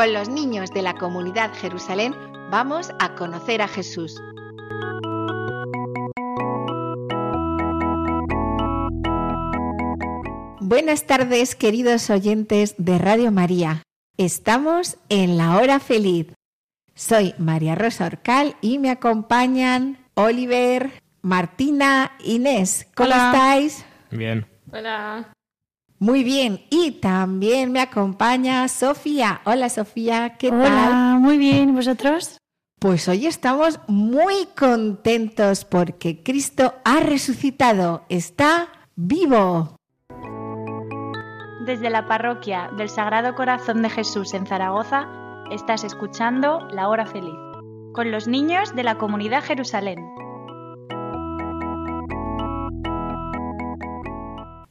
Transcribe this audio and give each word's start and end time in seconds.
Con 0.00 0.14
los 0.14 0.30
niños 0.30 0.70
de 0.70 0.80
la 0.80 0.94
comunidad 0.94 1.52
Jerusalén, 1.52 2.14
vamos 2.50 2.90
a 3.00 3.14
conocer 3.16 3.60
a 3.60 3.68
Jesús. 3.68 4.18
Buenas 10.58 11.06
tardes, 11.06 11.54
queridos 11.54 12.08
oyentes 12.08 12.76
de 12.78 12.96
Radio 12.96 13.30
María. 13.30 13.82
Estamos 14.16 14.96
en 15.10 15.36
la 15.36 15.58
hora 15.58 15.80
feliz. 15.80 16.28
Soy 16.94 17.34
María 17.36 17.74
Rosa 17.74 18.06
Orcal 18.06 18.56
y 18.62 18.78
me 18.78 18.88
acompañan 18.88 19.98
Oliver, 20.14 20.92
Martina, 21.20 22.12
Inés. 22.24 22.88
¿Cómo 22.94 23.10
Hola. 23.10 23.32
estáis? 23.32 23.84
Bien. 24.10 24.46
Hola. 24.72 25.30
Muy 26.00 26.24
bien. 26.24 26.62
Y 26.70 26.92
también 26.92 27.72
me 27.72 27.80
acompaña 27.80 28.66
Sofía. 28.68 29.42
Hola 29.44 29.68
Sofía, 29.68 30.36
¿qué 30.38 30.48
tal? 30.48 30.60
Hola, 30.60 31.18
muy 31.20 31.36
bien. 31.36 31.74
¿Vosotros? 31.74 32.38
Pues 32.78 33.06
hoy 33.06 33.26
estamos 33.26 33.78
muy 33.86 34.46
contentos 34.58 35.66
porque 35.66 36.22
Cristo 36.22 36.72
ha 36.86 37.00
resucitado, 37.00 38.06
está 38.08 38.68
vivo. 38.96 39.76
Desde 41.66 41.90
la 41.90 42.08
parroquia 42.08 42.70
del 42.78 42.88
Sagrado 42.88 43.34
Corazón 43.34 43.82
de 43.82 43.90
Jesús 43.90 44.32
en 44.32 44.46
Zaragoza, 44.46 45.06
estás 45.50 45.84
escuchando 45.84 46.66
La 46.72 46.88
Hora 46.88 47.04
Feliz, 47.04 47.36
con 47.92 48.10
los 48.10 48.26
niños 48.26 48.74
de 48.74 48.84
la 48.84 48.96
comunidad 48.96 49.44
Jerusalén. 49.44 49.98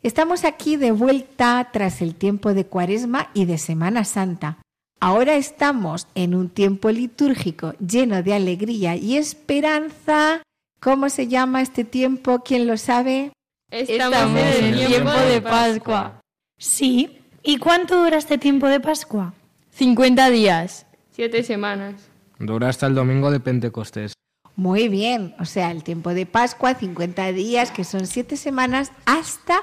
Estamos 0.01 0.45
aquí 0.45 0.77
de 0.77 0.91
vuelta 0.91 1.69
tras 1.73 2.01
el 2.01 2.15
tiempo 2.15 2.53
de 2.53 2.65
Cuaresma 2.65 3.29
y 3.33 3.43
de 3.43 3.57
Semana 3.57 4.05
Santa. 4.05 4.59
Ahora 5.01 5.35
estamos 5.35 6.07
en 6.15 6.35
un 6.35 6.47
tiempo 6.47 6.89
litúrgico 6.89 7.73
lleno 7.85 8.23
de 8.23 8.33
alegría 8.33 8.95
y 8.95 9.17
esperanza. 9.17 10.41
¿Cómo 10.79 11.09
se 11.09 11.27
llama 11.27 11.61
este 11.61 11.83
tiempo? 11.83 12.43
¿Quién 12.45 12.65
lo 12.65 12.77
sabe? 12.77 13.33
Estamos 13.71 14.39
en 14.39 14.73
el 14.73 14.87
tiempo 14.87 15.11
de 15.11 15.41
Pascua. 15.41 16.21
Sí. 16.57 17.19
¿Y 17.43 17.57
cuánto 17.57 18.01
dura 18.01 18.17
este 18.17 18.37
tiempo 18.37 18.67
de 18.67 18.79
Pascua? 18.79 19.33
50 19.71 20.29
días. 20.29 20.85
Siete 21.11 21.43
semanas. 21.43 21.95
Dura 22.39 22.69
hasta 22.69 22.87
el 22.87 22.95
domingo 22.95 23.31
de 23.31 23.41
Pentecostés. 23.41 24.13
Muy 24.55 24.87
bien, 24.87 25.35
o 25.39 25.45
sea, 25.45 25.71
el 25.71 25.83
tiempo 25.83 26.13
de 26.13 26.25
Pascua, 26.25 26.73
50 26.73 27.33
días, 27.33 27.71
que 27.71 27.83
son 27.83 28.07
siete 28.07 28.37
semanas, 28.37 28.91
hasta 29.05 29.61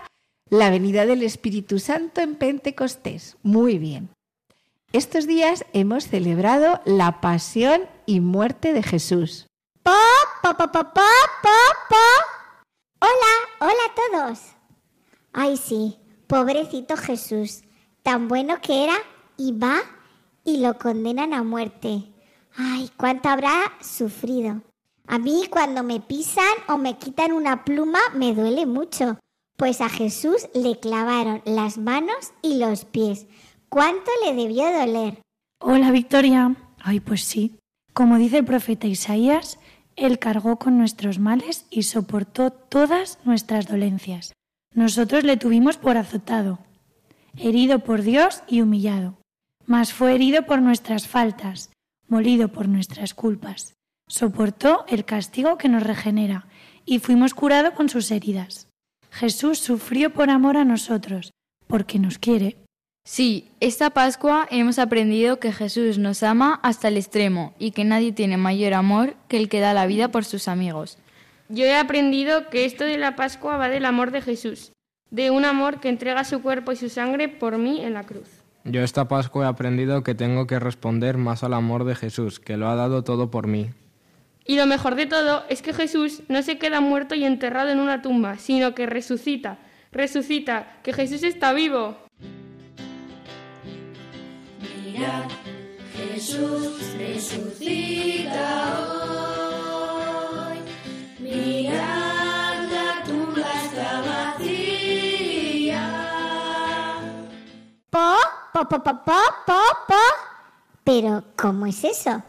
la 0.48 0.70
venida 0.70 1.06
del 1.06 1.22
Espíritu 1.22 1.78
Santo 1.78 2.20
en 2.20 2.36
Pentecostés. 2.36 3.36
Muy 3.42 3.78
bien. 3.78 4.10
Estos 4.92 5.26
días 5.26 5.64
hemos 5.72 6.04
celebrado 6.04 6.80
la 6.84 7.20
pasión 7.20 7.82
y 8.06 8.20
muerte 8.20 8.72
de 8.72 8.82
Jesús. 8.82 9.46
Pa, 9.82 9.98
pa, 10.42 10.56
pa, 10.56 10.72
pa, 10.72 10.84
pa, 10.92 11.02
pa. 11.42 11.96
Hola, 13.00 13.32
hola 13.60 13.72
a 13.72 14.28
todos. 14.28 14.40
Ay, 15.32 15.56
sí, 15.56 15.98
pobrecito 16.28 16.96
Jesús, 16.96 17.62
tan 18.02 18.28
bueno 18.28 18.60
que 18.62 18.84
era 18.84 18.96
y 19.36 19.52
va 19.52 19.80
y 20.44 20.58
lo 20.58 20.78
condenan 20.78 21.34
a 21.34 21.42
muerte. 21.42 22.04
Ay, 22.56 22.90
cuánto 22.96 23.28
habrá 23.28 23.72
sufrido. 23.80 24.62
A 25.08 25.18
mí 25.18 25.46
cuando 25.50 25.82
me 25.82 26.00
pisan 26.00 26.44
o 26.68 26.78
me 26.78 26.96
quitan 26.96 27.32
una 27.32 27.64
pluma 27.64 27.98
me 28.14 28.34
duele 28.34 28.64
mucho, 28.64 29.18
pues 29.56 29.80
a 29.80 29.88
Jesús 29.88 30.48
le 30.54 30.78
clavaron 30.78 31.42
las 31.44 31.78
manos 31.78 32.32
y 32.42 32.58
los 32.58 32.84
pies. 32.84 33.26
¿Cuánto 33.68 34.10
le 34.24 34.34
debió 34.34 34.64
doler? 34.70 35.20
Hola, 35.60 35.90
Victoria. 35.90 36.54
Ay, 36.78 37.00
pues 37.00 37.24
sí. 37.24 37.56
Como 37.92 38.18
dice 38.18 38.38
el 38.38 38.44
profeta 38.44 38.86
Isaías, 38.86 39.58
Él 39.96 40.18
cargó 40.18 40.58
con 40.58 40.76
nuestros 40.76 41.18
males 41.18 41.66
y 41.70 41.84
soportó 41.84 42.50
todas 42.50 43.18
nuestras 43.24 43.66
dolencias. 43.66 44.32
Nosotros 44.74 45.24
le 45.24 45.38
tuvimos 45.38 45.78
por 45.78 45.96
azotado, 45.96 46.58
herido 47.36 47.78
por 47.78 48.02
Dios 48.02 48.42
y 48.46 48.60
humillado. 48.60 49.18
Mas 49.64 49.92
fue 49.92 50.14
herido 50.14 50.44
por 50.44 50.60
nuestras 50.60 51.08
faltas, 51.08 51.70
molido 52.08 52.48
por 52.48 52.68
nuestras 52.68 53.14
culpas. 53.14 53.74
Soportó 54.06 54.84
el 54.88 55.04
castigo 55.04 55.56
que 55.58 55.68
nos 55.68 55.82
regenera 55.82 56.46
y 56.84 56.98
fuimos 56.98 57.34
curados 57.34 57.72
con 57.72 57.88
sus 57.88 58.10
heridas. 58.10 58.65
Jesús 59.10 59.58
sufrió 59.58 60.12
por 60.12 60.30
amor 60.30 60.56
a 60.56 60.64
nosotros, 60.64 61.32
porque 61.66 61.98
nos 61.98 62.18
quiere. 62.18 62.56
Sí, 63.04 63.50
esta 63.60 63.90
Pascua 63.90 64.48
hemos 64.50 64.80
aprendido 64.80 65.38
que 65.38 65.52
Jesús 65.52 65.96
nos 65.96 66.22
ama 66.24 66.58
hasta 66.62 66.88
el 66.88 66.96
extremo 66.96 67.54
y 67.58 67.70
que 67.70 67.84
nadie 67.84 68.10
tiene 68.12 68.36
mayor 68.36 68.74
amor 68.74 69.14
que 69.28 69.36
el 69.36 69.48
que 69.48 69.60
da 69.60 69.74
la 69.74 69.86
vida 69.86 70.08
por 70.08 70.24
sus 70.24 70.48
amigos. 70.48 70.98
Yo 71.48 71.64
he 71.64 71.76
aprendido 71.76 72.50
que 72.50 72.64
esto 72.64 72.84
de 72.84 72.98
la 72.98 73.14
Pascua 73.14 73.56
va 73.56 73.68
del 73.68 73.84
amor 73.84 74.10
de 74.10 74.22
Jesús, 74.22 74.72
de 75.12 75.30
un 75.30 75.44
amor 75.44 75.78
que 75.78 75.88
entrega 75.88 76.24
su 76.24 76.42
cuerpo 76.42 76.72
y 76.72 76.76
su 76.76 76.88
sangre 76.88 77.28
por 77.28 77.58
mí 77.58 77.80
en 77.84 77.94
la 77.94 78.02
cruz. 78.02 78.28
Yo 78.64 78.82
esta 78.82 79.06
Pascua 79.06 79.44
he 79.44 79.48
aprendido 79.48 80.02
que 80.02 80.16
tengo 80.16 80.48
que 80.48 80.58
responder 80.58 81.16
más 81.16 81.44
al 81.44 81.54
amor 81.54 81.84
de 81.84 81.94
Jesús, 81.94 82.40
que 82.40 82.56
lo 82.56 82.68
ha 82.68 82.74
dado 82.74 83.04
todo 83.04 83.30
por 83.30 83.46
mí. 83.46 83.70
Y 84.48 84.56
lo 84.56 84.66
mejor 84.66 84.94
de 84.94 85.06
todo 85.06 85.44
es 85.48 85.60
que 85.60 85.72
Jesús 85.74 86.22
no 86.28 86.40
se 86.42 86.56
queda 86.56 86.80
muerto 86.80 87.16
y 87.16 87.24
enterrado 87.24 87.70
en 87.70 87.80
una 87.80 88.00
tumba, 88.00 88.38
sino 88.38 88.76
que 88.76 88.86
resucita, 88.86 89.58
resucita, 89.90 90.78
que 90.84 90.92
Jesús 90.92 91.24
está 91.24 91.52
vivo. 91.52 91.96
Mirad, 94.60 95.24
Jesús 95.96 96.94
resucita 96.96 98.78
hoy. 100.48 100.58
Mirad, 101.18 102.70
la 102.70 103.02
tumba 103.04 103.42
está 103.64 104.00
vacía. 104.38 105.82
Pa, 107.90 108.16
pa, 108.52 108.68
pa, 108.68 108.78
pa, 108.84 109.04
pa, 109.04 109.22
pa, 109.44 109.62
pa. 109.88 110.02
Pero, 110.84 111.24
¿cómo 111.34 111.66
es 111.66 111.82
eso? 111.82 112.22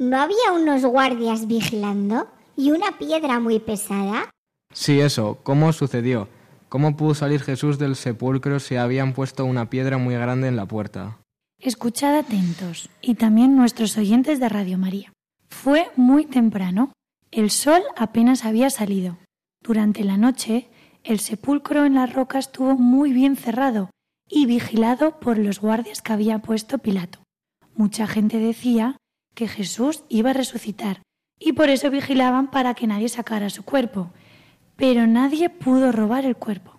¿No 0.00 0.16
había 0.16 0.52
unos 0.54 0.82
guardias 0.82 1.46
vigilando 1.46 2.26
y 2.56 2.70
una 2.70 2.96
piedra 2.96 3.38
muy 3.38 3.60
pesada? 3.60 4.30
Sí, 4.72 4.98
eso. 4.98 5.40
¿Cómo 5.42 5.74
sucedió? 5.74 6.26
¿Cómo 6.70 6.96
pudo 6.96 7.14
salir 7.14 7.42
Jesús 7.42 7.78
del 7.78 7.96
sepulcro 7.96 8.60
si 8.60 8.76
habían 8.76 9.12
puesto 9.12 9.44
una 9.44 9.68
piedra 9.68 9.98
muy 9.98 10.14
grande 10.14 10.48
en 10.48 10.56
la 10.56 10.64
puerta? 10.64 11.18
Escuchad 11.58 12.16
atentos 12.16 12.88
y 13.02 13.16
también 13.16 13.56
nuestros 13.56 13.98
oyentes 13.98 14.40
de 14.40 14.48
Radio 14.48 14.78
María. 14.78 15.12
Fue 15.50 15.90
muy 15.96 16.24
temprano. 16.24 16.94
El 17.30 17.50
sol 17.50 17.82
apenas 17.94 18.46
había 18.46 18.70
salido. 18.70 19.18
Durante 19.62 20.02
la 20.02 20.16
noche, 20.16 20.70
el 21.04 21.20
sepulcro 21.20 21.84
en 21.84 21.96
la 21.96 22.06
roca 22.06 22.38
estuvo 22.38 22.74
muy 22.74 23.12
bien 23.12 23.36
cerrado 23.36 23.90
y 24.26 24.46
vigilado 24.46 25.20
por 25.20 25.36
los 25.36 25.60
guardias 25.60 26.00
que 26.00 26.14
había 26.14 26.38
puesto 26.38 26.78
Pilato. 26.78 27.18
Mucha 27.74 28.06
gente 28.06 28.38
decía 28.38 28.96
que 29.40 29.48
Jesús 29.48 30.04
iba 30.10 30.30
a 30.30 30.34
resucitar 30.34 31.00
y 31.38 31.54
por 31.54 31.70
eso 31.70 31.90
vigilaban 31.90 32.50
para 32.50 32.74
que 32.74 32.86
nadie 32.86 33.08
sacara 33.08 33.48
su 33.48 33.62
cuerpo. 33.62 34.10
Pero 34.76 35.06
nadie 35.06 35.48
pudo 35.48 35.92
robar 35.92 36.26
el 36.26 36.36
cuerpo. 36.36 36.78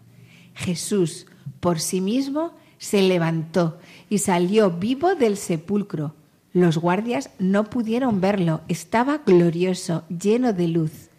Jesús, 0.54 1.26
por 1.60 1.80
sí 1.80 2.02
mismo, 2.02 2.54
se 2.78 3.02
levantó 3.02 3.80
y 4.12 4.20
salió 4.20 4.70
vivo 4.70 5.16
del 5.16 5.38
sepulcro. 5.38 6.14
Los 6.54 6.78
guardias 6.78 7.32
no 7.40 7.64
pudieron 7.64 8.22
verlo, 8.22 8.62
estaba 8.68 9.24
glorioso, 9.26 10.04
lleno 10.08 10.54
de 10.54 10.68
luz. 10.68 11.10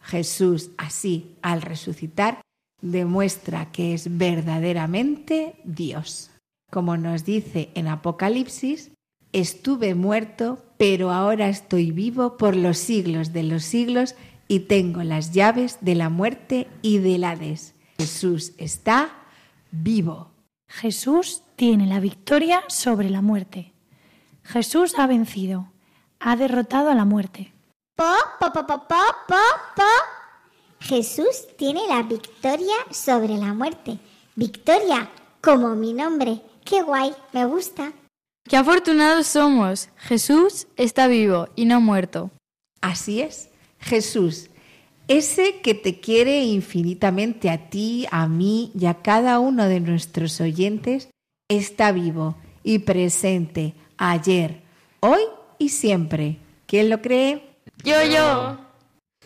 Jesús, 0.00 0.70
así, 0.78 1.36
al 1.42 1.60
resucitar, 1.60 2.40
demuestra 2.80 3.72
que 3.72 3.92
es 3.92 4.16
verdaderamente 4.16 5.56
Dios. 5.64 6.30
Como 6.70 6.96
nos 6.96 7.26
dice 7.26 7.68
en 7.74 7.88
Apocalipsis, 7.88 8.95
estuve 9.36 9.94
muerto, 9.94 10.58
pero 10.78 11.12
ahora 11.12 11.50
estoy 11.50 11.90
vivo 11.90 12.38
por 12.38 12.56
los 12.56 12.78
siglos 12.78 13.34
de 13.34 13.42
los 13.42 13.64
siglos 13.64 14.14
y 14.48 14.60
tengo 14.60 15.02
las 15.02 15.32
llaves 15.32 15.76
de 15.82 15.94
la 15.94 16.08
muerte 16.08 16.68
y 16.80 16.98
del 16.98 17.24
Hades. 17.24 17.74
Jesús 17.98 18.54
está 18.56 19.10
vivo. 19.70 20.30
Jesús 20.68 21.42
tiene 21.54 21.86
la 21.86 22.00
victoria 22.00 22.62
sobre 22.68 23.10
la 23.10 23.20
muerte. 23.20 23.74
Jesús 24.42 24.98
ha 24.98 25.06
vencido, 25.06 25.70
ha 26.18 26.36
derrotado 26.36 26.88
a 26.88 26.94
la 26.94 27.04
muerte. 27.04 27.52
Po, 27.94 28.14
po, 28.40 28.52
po. 28.52 28.94
Jesús 30.80 31.46
tiene 31.58 31.86
la 31.88 32.02
victoria 32.02 32.76
sobre 32.90 33.36
la 33.36 33.52
muerte. 33.52 33.98
Victoria, 34.34 35.10
como 35.42 35.74
mi 35.74 35.92
nombre. 35.92 36.40
Qué 36.64 36.82
guay, 36.82 37.12
me 37.32 37.44
gusta. 37.44 37.92
¡Qué 38.48 38.56
afortunados 38.56 39.26
somos! 39.26 39.88
Jesús 39.96 40.68
está 40.76 41.08
vivo 41.08 41.48
y 41.56 41.64
no 41.64 41.80
muerto. 41.80 42.30
Así 42.80 43.20
es, 43.20 43.50
Jesús, 43.80 44.50
ese 45.08 45.60
que 45.62 45.74
te 45.74 45.98
quiere 45.98 46.44
infinitamente 46.44 47.50
a 47.50 47.68
ti, 47.70 48.06
a 48.12 48.28
mí 48.28 48.70
y 48.78 48.86
a 48.86 49.02
cada 49.02 49.40
uno 49.40 49.66
de 49.66 49.80
nuestros 49.80 50.40
oyentes, 50.40 51.10
está 51.48 51.90
vivo 51.90 52.36
y 52.62 52.78
presente 52.80 53.74
ayer, 53.96 54.62
hoy 55.00 55.22
y 55.58 55.70
siempre. 55.70 56.38
¿Quién 56.66 56.88
lo 56.88 57.02
cree? 57.02 57.56
Yo, 57.84 58.00
yo. 58.04 58.58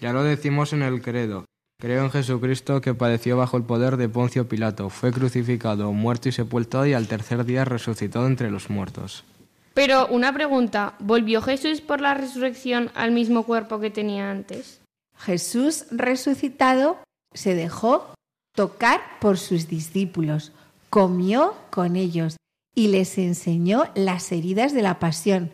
Ya 0.01 0.15
lo 0.15 0.23
decimos 0.23 0.73
en 0.73 0.83
el 0.83 1.03
credo. 1.03 1.45
Creo 1.81 2.05
en 2.05 2.11
Jesucristo 2.11 2.83
que 2.83 2.93
padeció 2.93 3.39
bajo 3.39 3.57
el 3.57 3.63
poder 3.63 3.97
de 3.97 4.11
Poncio 4.11 4.47
Pilato, 4.47 4.91
fue 4.91 5.13
crucificado, 5.13 5.91
muerto 5.93 6.29
y 6.29 6.33
sepultado 6.33 6.85
y 6.85 6.93
al 6.93 7.09
tercer 7.09 7.47
día 7.47 7.65
resucitó 7.65 8.27
entre 8.27 8.51
los 8.51 8.69
muertos. 8.69 9.25
Pero 9.73 10.07
una 10.09 10.31
pregunta, 10.35 10.95
¿volvió 10.99 11.41
Jesús 11.41 11.81
por 11.81 12.03
la 12.03 12.13
resurrección 12.13 12.91
al 12.95 13.13
mismo 13.13 13.45
cuerpo 13.45 13.81
que 13.81 13.89
tenía 13.89 14.31
antes? 14.31 14.83
Jesús 15.17 15.87
resucitado 15.91 16.99
se 17.33 17.55
dejó 17.55 18.13
tocar 18.55 19.01
por 19.19 19.39
sus 19.39 19.67
discípulos, 19.67 20.53
comió 20.91 21.55
con 21.71 21.97
ellos 21.97 22.37
y 22.75 22.89
les 22.89 23.17
enseñó 23.17 23.85
las 23.95 24.33
heridas 24.33 24.75
de 24.75 24.83
la 24.83 24.99
pasión. 24.99 25.51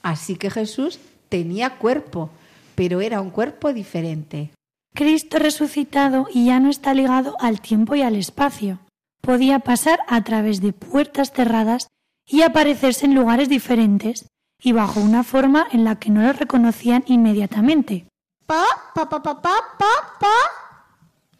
Así 0.00 0.36
que 0.36 0.48
Jesús 0.48 1.00
tenía 1.28 1.76
cuerpo, 1.76 2.30
pero 2.76 3.02
era 3.02 3.20
un 3.20 3.28
cuerpo 3.28 3.74
diferente. 3.74 4.52
Cristo 4.96 5.38
resucitado 5.38 6.26
y 6.32 6.46
ya 6.46 6.58
no 6.58 6.70
está 6.70 6.94
ligado 6.94 7.36
al 7.38 7.60
tiempo 7.60 7.94
y 7.94 8.02
al 8.02 8.16
espacio. 8.16 8.80
Podía 9.20 9.58
pasar 9.60 10.00
a 10.08 10.24
través 10.24 10.60
de 10.62 10.72
puertas 10.72 11.32
cerradas 11.32 11.88
y 12.26 12.42
aparecerse 12.42 13.04
en 13.04 13.14
lugares 13.14 13.48
diferentes 13.48 14.26
y 14.60 14.72
bajo 14.72 15.00
una 15.00 15.22
forma 15.22 15.66
en 15.70 15.84
la 15.84 16.00
que 16.00 16.10
no 16.10 16.22
lo 16.22 16.32
reconocían 16.32 17.04
inmediatamente. 17.06 18.08
Po, 18.46 18.54
po, 18.94 19.08
po, 19.08 19.22
po, 19.22 19.42
po, 19.42 19.50
po, 19.78 19.86
po. 20.18 20.26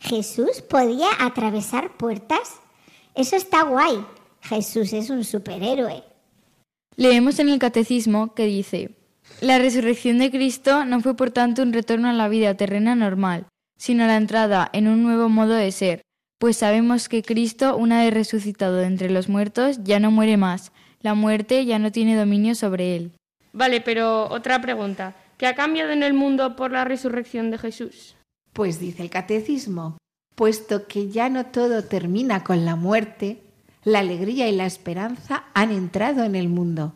Jesús 0.00 0.60
podía 0.68 1.08
atravesar 1.18 1.96
puertas. 1.96 2.60
Eso 3.14 3.36
está 3.36 3.62
guay. 3.62 4.04
Jesús 4.42 4.92
es 4.92 5.08
un 5.08 5.24
superhéroe. 5.24 6.04
Leemos 6.96 7.38
en 7.38 7.48
el 7.48 7.58
Catecismo 7.58 8.34
que 8.34 8.44
dice, 8.44 8.96
la 9.40 9.58
resurrección 9.58 10.18
de 10.18 10.30
Cristo 10.30 10.84
no 10.84 11.00
fue 11.00 11.16
por 11.16 11.30
tanto 11.30 11.62
un 11.62 11.72
retorno 11.72 12.08
a 12.08 12.12
la 12.12 12.28
vida 12.28 12.54
terrena 12.54 12.94
normal, 12.94 13.46
sino 13.76 14.06
la 14.06 14.16
entrada 14.16 14.68
en 14.72 14.88
un 14.88 15.02
nuevo 15.02 15.28
modo 15.28 15.54
de 15.54 15.70
ser, 15.72 16.02
pues 16.38 16.58
sabemos 16.58 17.08
que 17.08 17.22
Cristo, 17.22 17.76
una 17.76 18.02
vez 18.02 18.12
resucitado 18.12 18.76
de 18.76 18.86
entre 18.86 19.10
los 19.10 19.28
muertos, 19.28 19.78
ya 19.84 20.00
no 20.00 20.10
muere 20.10 20.36
más, 20.36 20.72
la 21.00 21.14
muerte 21.14 21.64
ya 21.64 21.78
no 21.78 21.92
tiene 21.92 22.16
dominio 22.16 22.54
sobre 22.54 22.96
él. 22.96 23.12
Vale, 23.52 23.80
pero 23.80 24.28
otra 24.30 24.60
pregunta. 24.60 25.14
¿Qué 25.38 25.46
ha 25.46 25.54
cambiado 25.54 25.90
en 25.90 26.02
el 26.02 26.14
mundo 26.14 26.56
por 26.56 26.72
la 26.72 26.84
resurrección 26.84 27.50
de 27.50 27.58
Jesús? 27.58 28.16
Pues 28.52 28.80
dice 28.80 29.02
el 29.02 29.10
catecismo, 29.10 29.98
puesto 30.34 30.86
que 30.86 31.08
ya 31.08 31.28
no 31.28 31.46
todo 31.46 31.84
termina 31.84 32.44
con 32.44 32.64
la 32.64 32.76
muerte, 32.76 33.42
la 33.84 34.00
alegría 34.00 34.48
y 34.48 34.54
la 34.54 34.66
esperanza 34.66 35.44
han 35.54 35.70
entrado 35.72 36.24
en 36.24 36.34
el 36.34 36.48
mundo. 36.48 36.94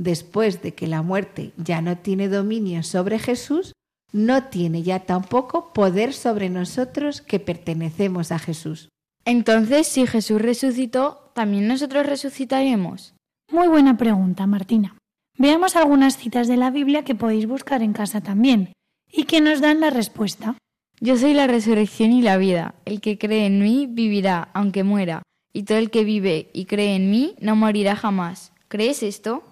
Después 0.00 0.62
de 0.62 0.72
que 0.72 0.86
la 0.86 1.02
muerte 1.02 1.52
ya 1.58 1.82
no 1.82 1.98
tiene 1.98 2.28
dominio 2.28 2.82
sobre 2.82 3.18
Jesús, 3.18 3.74
no 4.14 4.44
tiene 4.44 4.82
ya 4.82 5.00
tampoco 5.00 5.74
poder 5.74 6.14
sobre 6.14 6.48
nosotros 6.48 7.20
que 7.20 7.38
pertenecemos 7.38 8.32
a 8.32 8.38
Jesús. 8.38 8.88
Entonces, 9.26 9.88
si 9.88 10.06
Jesús 10.06 10.40
resucitó, 10.40 11.30
¿también 11.34 11.68
nosotros 11.68 12.06
resucitaremos? 12.06 13.12
Muy 13.52 13.68
buena 13.68 13.98
pregunta, 13.98 14.46
Martina. 14.46 14.96
Veamos 15.36 15.76
algunas 15.76 16.16
citas 16.16 16.48
de 16.48 16.56
la 16.56 16.70
Biblia 16.70 17.04
que 17.04 17.14
podéis 17.14 17.44
buscar 17.46 17.82
en 17.82 17.92
casa 17.92 18.22
también 18.22 18.72
y 19.12 19.24
que 19.24 19.42
nos 19.42 19.60
dan 19.60 19.80
la 19.80 19.90
respuesta. 19.90 20.56
Yo 20.98 21.18
soy 21.18 21.34
la 21.34 21.46
resurrección 21.46 22.12
y 22.12 22.22
la 22.22 22.38
vida. 22.38 22.74
El 22.86 23.02
que 23.02 23.18
cree 23.18 23.44
en 23.44 23.60
mí 23.60 23.86
vivirá, 23.86 24.48
aunque 24.54 24.82
muera, 24.82 25.20
y 25.52 25.64
todo 25.64 25.76
el 25.76 25.90
que 25.90 26.04
vive 26.04 26.48
y 26.54 26.64
cree 26.64 26.94
en 26.96 27.10
mí 27.10 27.34
no 27.38 27.54
morirá 27.54 27.96
jamás. 27.96 28.54
¿Crees 28.68 29.02
esto? 29.02 29.42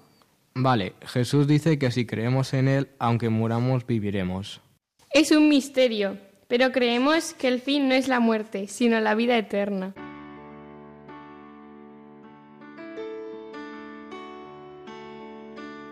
Vale, 0.61 0.95
Jesús 1.07 1.47
dice 1.47 1.79
que 1.79 1.93
si 1.93 2.05
creemos 2.05 2.53
en 2.53 2.67
Él, 2.67 2.89
aunque 2.99 3.29
muramos, 3.29 3.87
viviremos. 3.87 4.61
Es 5.13 5.31
un 5.31 5.49
misterio, 5.49 6.19
pero 6.49 6.73
creemos 6.73 7.33
que 7.33 7.47
el 7.47 7.61
fin 7.61 7.89
no 7.89 7.95
es 7.95 8.09
la 8.09 8.19
muerte, 8.19 8.67
sino 8.67 8.99
la 8.99 9.15
vida 9.15 9.39
eterna. 9.39 9.95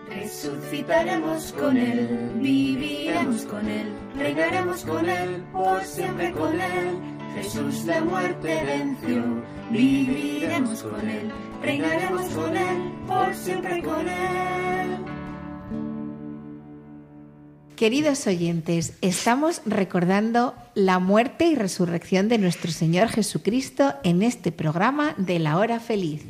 Resucitaremos 0.08 1.52
con 1.52 1.76
Él, 1.76 2.32
viviremos 2.34 3.42
con 3.42 3.68
Él, 3.68 3.86
reinaremos 4.16 4.84
con 4.84 5.08
Él, 5.08 5.44
por 5.52 5.84
siempre 5.84 6.32
con 6.32 6.60
Él. 6.60 7.15
Jesús 7.36 7.84
la 7.84 8.02
muerte 8.02 8.64
venció, 8.64 9.44
viviremos 9.70 10.82
con 10.82 11.06
Él, 11.06 11.30
reinaremos 11.62 12.30
con 12.30 12.56
Él, 12.56 12.92
por 13.06 13.34
siempre 13.34 13.82
con 13.82 14.08
Él. 14.08 14.96
Queridos 17.76 18.26
oyentes, 18.26 18.96
estamos 19.02 19.60
recordando 19.66 20.54
la 20.74 20.98
muerte 20.98 21.46
y 21.46 21.54
resurrección 21.56 22.28
de 22.28 22.38
nuestro 22.38 22.72
Señor 22.72 23.08
Jesucristo 23.08 23.92
en 24.02 24.22
este 24.22 24.50
programa 24.50 25.14
de 25.18 25.38
la 25.38 25.58
hora 25.58 25.78
feliz. 25.78 26.24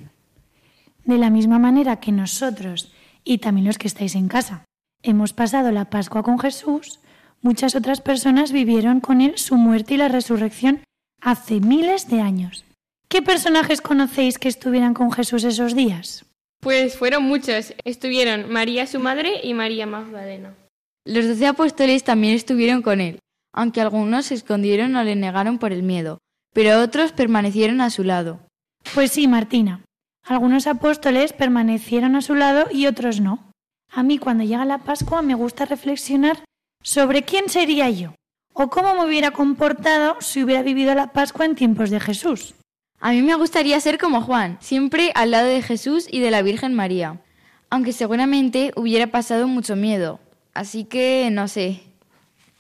De 1.04 1.18
la 1.18 1.30
misma 1.30 1.60
manera 1.60 2.00
que 2.00 2.10
nosotros 2.10 2.92
y 3.22 3.38
también 3.38 3.68
los 3.68 3.78
que 3.78 3.86
estáis 3.86 4.16
en 4.16 4.26
casa 4.26 4.64
hemos 5.04 5.32
pasado 5.32 5.70
la 5.70 5.88
Pascua 5.88 6.24
con 6.24 6.40
Jesús, 6.40 6.98
muchas 7.42 7.76
otras 7.76 8.00
personas 8.00 8.50
vivieron 8.50 8.98
con 8.98 9.20
Él 9.20 9.34
su 9.38 9.54
muerte 9.54 9.94
y 9.94 9.98
la 9.98 10.08
resurrección 10.08 10.80
hace 11.20 11.60
miles 11.60 12.08
de 12.08 12.20
años. 12.20 12.64
¿Qué 13.08 13.22
personajes 13.22 13.80
conocéis 13.80 14.38
que 14.38 14.48
estuvieran 14.48 14.94
con 14.94 15.12
Jesús 15.12 15.44
esos 15.44 15.74
días? 15.74 16.24
Pues 16.60 16.96
fueron 16.96 17.22
muchos. 17.22 17.74
Estuvieron 17.84 18.50
María 18.50 18.86
su 18.86 18.98
madre 18.98 19.40
y 19.42 19.54
María 19.54 19.86
Magdalena. 19.86 20.54
Los 21.04 21.26
doce 21.28 21.46
apóstoles 21.46 22.02
también 22.02 22.34
estuvieron 22.34 22.82
con 22.82 23.00
él, 23.00 23.20
aunque 23.52 23.80
algunos 23.80 24.26
se 24.26 24.34
escondieron 24.34 24.96
o 24.96 25.04
le 25.04 25.14
negaron 25.14 25.58
por 25.58 25.72
el 25.72 25.84
miedo, 25.84 26.18
pero 26.52 26.80
otros 26.80 27.12
permanecieron 27.12 27.80
a 27.80 27.90
su 27.90 28.02
lado. 28.02 28.40
Pues 28.94 29.12
sí, 29.12 29.28
Martina. 29.28 29.84
Algunos 30.24 30.66
apóstoles 30.66 31.32
permanecieron 31.32 32.16
a 32.16 32.22
su 32.22 32.34
lado 32.34 32.66
y 32.72 32.86
otros 32.86 33.20
no. 33.20 33.52
A 33.92 34.02
mí 34.02 34.18
cuando 34.18 34.42
llega 34.42 34.64
la 34.64 34.78
Pascua 34.78 35.22
me 35.22 35.34
gusta 35.34 35.64
reflexionar 35.64 36.44
sobre 36.82 37.22
quién 37.22 37.48
sería 37.48 37.88
yo 37.90 38.14
o 38.58 38.70
cómo 38.70 38.94
me 38.94 39.04
hubiera 39.04 39.32
comportado 39.32 40.16
si 40.20 40.42
hubiera 40.42 40.62
vivido 40.62 40.94
la 40.94 41.12
Pascua 41.12 41.44
en 41.44 41.54
tiempos 41.54 41.90
de 41.90 42.00
Jesús. 42.00 42.54
A 43.00 43.12
mí 43.12 43.20
me 43.20 43.34
gustaría 43.34 43.78
ser 43.80 43.98
como 43.98 44.22
Juan, 44.22 44.56
siempre 44.60 45.12
al 45.14 45.30
lado 45.30 45.46
de 45.46 45.60
Jesús 45.60 46.08
y 46.10 46.20
de 46.20 46.30
la 46.30 46.40
Virgen 46.40 46.72
María, 46.72 47.20
aunque 47.68 47.92
seguramente 47.92 48.72
hubiera 48.74 49.08
pasado 49.08 49.46
mucho 49.46 49.76
miedo. 49.76 50.20
Así 50.54 50.84
que 50.84 51.28
no 51.30 51.48
sé. 51.48 51.82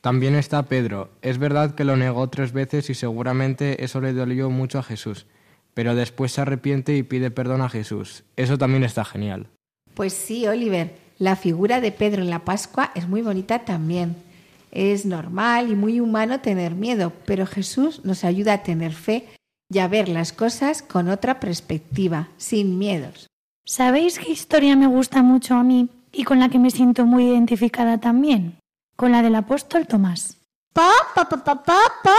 También 0.02 0.34
está 0.34 0.64
Pedro. 0.64 1.08
Es 1.22 1.38
verdad 1.38 1.74
que 1.74 1.84
lo 1.84 1.96
negó 1.96 2.28
tres 2.28 2.52
veces 2.52 2.90
y 2.90 2.94
seguramente 2.94 3.82
eso 3.82 4.02
le 4.02 4.12
dolió 4.12 4.50
mucho 4.50 4.78
a 4.78 4.82
Jesús, 4.82 5.26
pero 5.72 5.94
después 5.94 6.30
se 6.30 6.42
arrepiente 6.42 6.94
y 6.94 7.04
pide 7.04 7.30
perdón 7.30 7.62
a 7.62 7.70
Jesús. 7.70 8.22
Eso 8.36 8.58
también 8.58 8.84
está 8.84 9.02
genial. 9.06 9.48
Pues 9.94 10.12
sí, 10.12 10.46
Oliver, 10.46 10.94
la 11.18 11.36
figura 11.36 11.80
de 11.80 11.90
Pedro 11.90 12.20
en 12.20 12.28
la 12.28 12.44
Pascua 12.44 12.92
es 12.94 13.08
muy 13.08 13.22
bonita 13.22 13.60
también. 13.60 14.25
Es 14.70 15.06
normal 15.06 15.70
y 15.70 15.74
muy 15.74 16.00
humano 16.00 16.40
tener 16.40 16.74
miedo, 16.74 17.12
pero 17.24 17.46
Jesús 17.46 18.04
nos 18.04 18.24
ayuda 18.24 18.54
a 18.54 18.62
tener 18.62 18.92
fe 18.92 19.28
y 19.68 19.78
a 19.78 19.88
ver 19.88 20.08
las 20.08 20.32
cosas 20.32 20.82
con 20.82 21.08
otra 21.08 21.40
perspectiva, 21.40 22.28
sin 22.36 22.78
miedos. 22.78 23.26
¿Sabéis 23.64 24.18
qué 24.18 24.30
historia 24.30 24.76
me 24.76 24.86
gusta 24.86 25.22
mucho 25.22 25.54
a 25.54 25.64
mí 25.64 25.88
y 26.12 26.24
con 26.24 26.38
la 26.38 26.48
que 26.48 26.58
me 26.58 26.70
siento 26.70 27.04
muy 27.04 27.26
identificada 27.26 27.98
también? 27.98 28.58
Con 28.96 29.12
la 29.12 29.22
del 29.22 29.34
apóstol 29.34 29.86
Tomás. 29.86 30.38
Po, 30.72 30.82
po, 31.14 31.28
po, 31.28 31.38
po, 31.38 31.62
po, 31.64 31.72
po. 32.04 32.10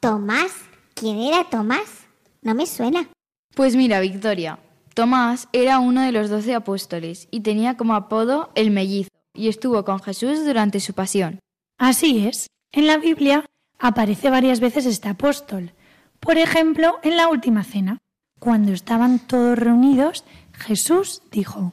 Tomás, 0.00 0.52
¿Quién 0.94 1.18
era 1.18 1.44
Tomás? 1.44 2.06
No 2.40 2.54
me 2.54 2.66
suena. 2.66 3.08
Pues 3.54 3.76
mira, 3.76 4.00
Victoria, 4.00 4.58
Tomás 4.94 5.46
era 5.52 5.78
uno 5.78 6.00
de 6.00 6.10
los 6.10 6.30
doce 6.30 6.54
apóstoles 6.54 7.28
y 7.30 7.40
tenía 7.40 7.76
como 7.76 7.94
apodo 7.94 8.50
el 8.54 8.70
mellizo 8.70 9.10
y 9.34 9.48
estuvo 9.48 9.84
con 9.84 10.00
Jesús 10.00 10.44
durante 10.46 10.80
su 10.80 10.94
pasión. 10.94 11.38
Así 11.78 12.26
es. 12.26 12.48
En 12.72 12.86
la 12.86 12.96
Biblia 12.96 13.44
aparece 13.78 14.30
varias 14.30 14.60
veces 14.60 14.86
este 14.86 15.08
apóstol. 15.08 15.72
Por 16.20 16.38
ejemplo, 16.38 16.96
en 17.02 17.16
la 17.16 17.28
última 17.28 17.64
cena, 17.64 17.98
cuando 18.38 18.72
estaban 18.72 19.18
todos 19.18 19.58
reunidos, 19.58 20.24
Jesús 20.54 21.22
dijo, 21.30 21.72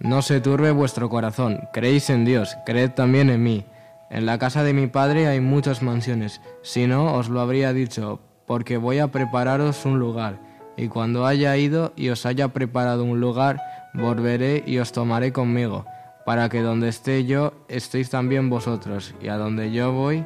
No 0.00 0.20
se 0.20 0.40
turbe 0.40 0.72
vuestro 0.72 1.08
corazón, 1.08 1.60
creéis 1.72 2.10
en 2.10 2.24
Dios, 2.24 2.56
creed 2.66 2.90
también 2.90 3.30
en 3.30 3.42
mí. 3.42 3.64
En 4.10 4.26
la 4.26 4.38
casa 4.38 4.64
de 4.64 4.74
mi 4.74 4.88
padre 4.88 5.28
hay 5.28 5.40
muchas 5.40 5.80
mansiones, 5.80 6.40
si 6.62 6.86
no 6.86 7.14
os 7.14 7.28
lo 7.28 7.40
habría 7.40 7.72
dicho, 7.72 8.20
porque 8.46 8.76
voy 8.76 8.98
a 8.98 9.08
prepararos 9.08 9.86
un 9.86 9.98
lugar, 9.98 10.40
y 10.76 10.88
cuando 10.88 11.24
haya 11.24 11.56
ido 11.56 11.92
y 11.96 12.10
os 12.10 12.26
haya 12.26 12.48
preparado 12.48 13.04
un 13.04 13.20
lugar, 13.20 13.60
volveré 13.94 14.62
y 14.66 14.78
os 14.78 14.92
tomaré 14.92 15.32
conmigo, 15.32 15.86
para 16.26 16.48
que 16.48 16.60
donde 16.60 16.88
esté 16.88 17.24
yo 17.24 17.52
estéis 17.68 18.10
también 18.10 18.50
vosotros, 18.50 19.14
y 19.22 19.28
a 19.28 19.36
donde 19.36 19.72
yo 19.72 19.92
voy, 19.92 20.24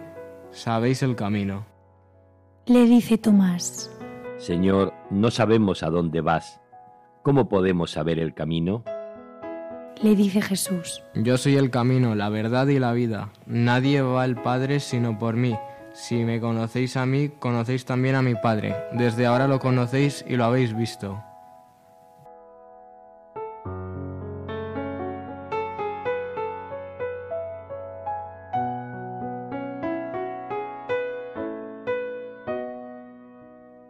sabéis 0.51 1.03
el 1.03 1.15
camino. 1.15 1.67
le 2.67 2.85
dice 2.87 3.19
Tomás, 3.19 3.91
Señor, 4.39 4.93
no 5.11 5.31
sabemos 5.31 5.83
a 5.83 5.91
dónde 5.91 6.21
vas. 6.21 6.61
¿Cómo 7.23 7.49
podemos 7.49 7.91
saber 7.93 8.19
el 8.19 8.35
camino? 8.35 8.85
le 10.03 10.15
dice 10.15 10.41
Jesús, 10.41 11.03
Yo 11.15 11.37
soy 11.37 11.57
el 11.57 11.71
camino, 11.71 12.15
la 12.15 12.29
verdad 12.29 12.69
y 12.69 12.79
la 12.79 12.93
vida. 12.93 13.31
Nadie 13.47 14.01
va 14.01 14.23
al 14.23 14.41
Padre 14.41 14.79
sino 14.79 15.19
por 15.19 15.35
mí. 15.35 15.57
Si 15.93 16.23
me 16.25 16.41
conocéis 16.41 16.97
a 16.97 17.05
mí, 17.05 17.31
conocéis 17.31 17.85
también 17.85 18.15
a 18.15 18.23
mi 18.23 18.37
Padre. 18.37 18.77
Desde 18.93 19.27
ahora 19.27 19.49
lo 19.49 19.59
conocéis 19.59 20.25
y 20.29 20.37
lo 20.37 20.45
habéis 20.45 20.77
visto. 20.77 21.21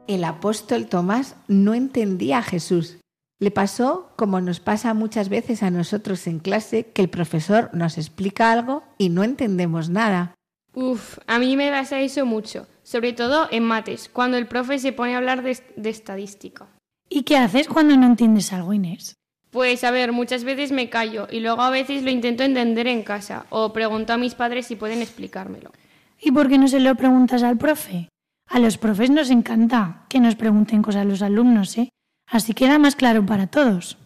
El 0.09 0.25
apóstol 0.25 0.87
Tomás 0.87 1.37
no 1.49 1.75
entendía 1.75 2.39
a 2.39 2.43
Jesús. 2.43 2.97
Le 3.41 3.51
pasó 3.51 4.11
como 4.17 4.41
nos 4.41 4.59
pasa 4.59 4.95
muchas 4.95 5.29
veces 5.29 5.63
a 5.63 5.71
nosotros 5.71 6.27
en 6.27 6.39
clase, 6.39 6.87
que 6.95 7.03
el 7.03 7.11
profesor 7.11 7.69
nos 7.75 7.99
explica 7.99 8.51
algo 8.51 8.85
y 8.97 9.11
no 9.11 9.23
entendemos 9.23 9.91
nada. 9.91 10.35
Uf, 10.73 11.19
a 11.27 11.39
mí 11.39 11.59
me 11.59 11.71
pasa 11.71 12.01
eso 12.01 12.25
mucho, 12.25 12.67
sobre 12.83 13.13
todo 13.13 13.49
en 13.51 13.65
mates, 13.65 14.09
cuando 14.11 14.39
el 14.39 14.47
profe 14.47 14.79
se 14.79 14.93
pone 14.93 15.15
a 15.15 15.19
hablar 15.19 15.43
de, 15.43 15.59
de 15.77 15.91
estadística. 15.91 16.69
¿y 17.11 17.25
qué 17.25 17.37
haces 17.37 17.69
cuando 17.69 17.95
no 17.97 18.07
entiendes 18.07 18.53
algo, 18.55 18.73
Inés? 18.73 19.15
Pues 19.51 19.85
a 19.85 19.91
ver, 19.91 20.13
muchas 20.13 20.43
veces 20.43 20.73
me 20.73 20.89
callo 20.89 21.29
y 21.31 21.41
luego 21.41 21.61
a 21.61 21.71
veces 21.71 22.03
lo 22.03 22.11
intento 22.11 22.45
entender 22.45 22.87
en 22.87 23.03
casa 23.03 23.45
o 23.51 23.75
pregunto 23.75 24.15
a 24.15 24.19
mis 24.19 24.35
padres 24.35 24.67
si 24.67 24.77
pueden 24.77 25.03
explicármelo. 25.03 25.71
¿Y 26.19 26.33
por 26.33 26.49
qué 26.49 26.57
no 26.57 26.67
se 26.67 26.81
lo 26.81 26.95
preguntas 26.95 27.43
al 27.43 27.59
profe? 27.59 28.09
A 28.49 28.59
los 28.59 28.79
profes 28.79 29.11
nos 29.11 29.31
encanta 29.31 30.05
que 30.09 30.21
nos 30.21 30.35
pregunten 30.35 30.83
cosas 30.83 31.05
los 31.07 31.23
alumnos, 31.23 31.77
¿eh? 31.77 31.91
Así 32.31 32.55
queda 32.55 32.79
más 32.79 32.97
claro 32.97 33.25
para 33.25 33.47
todos. 33.47 33.99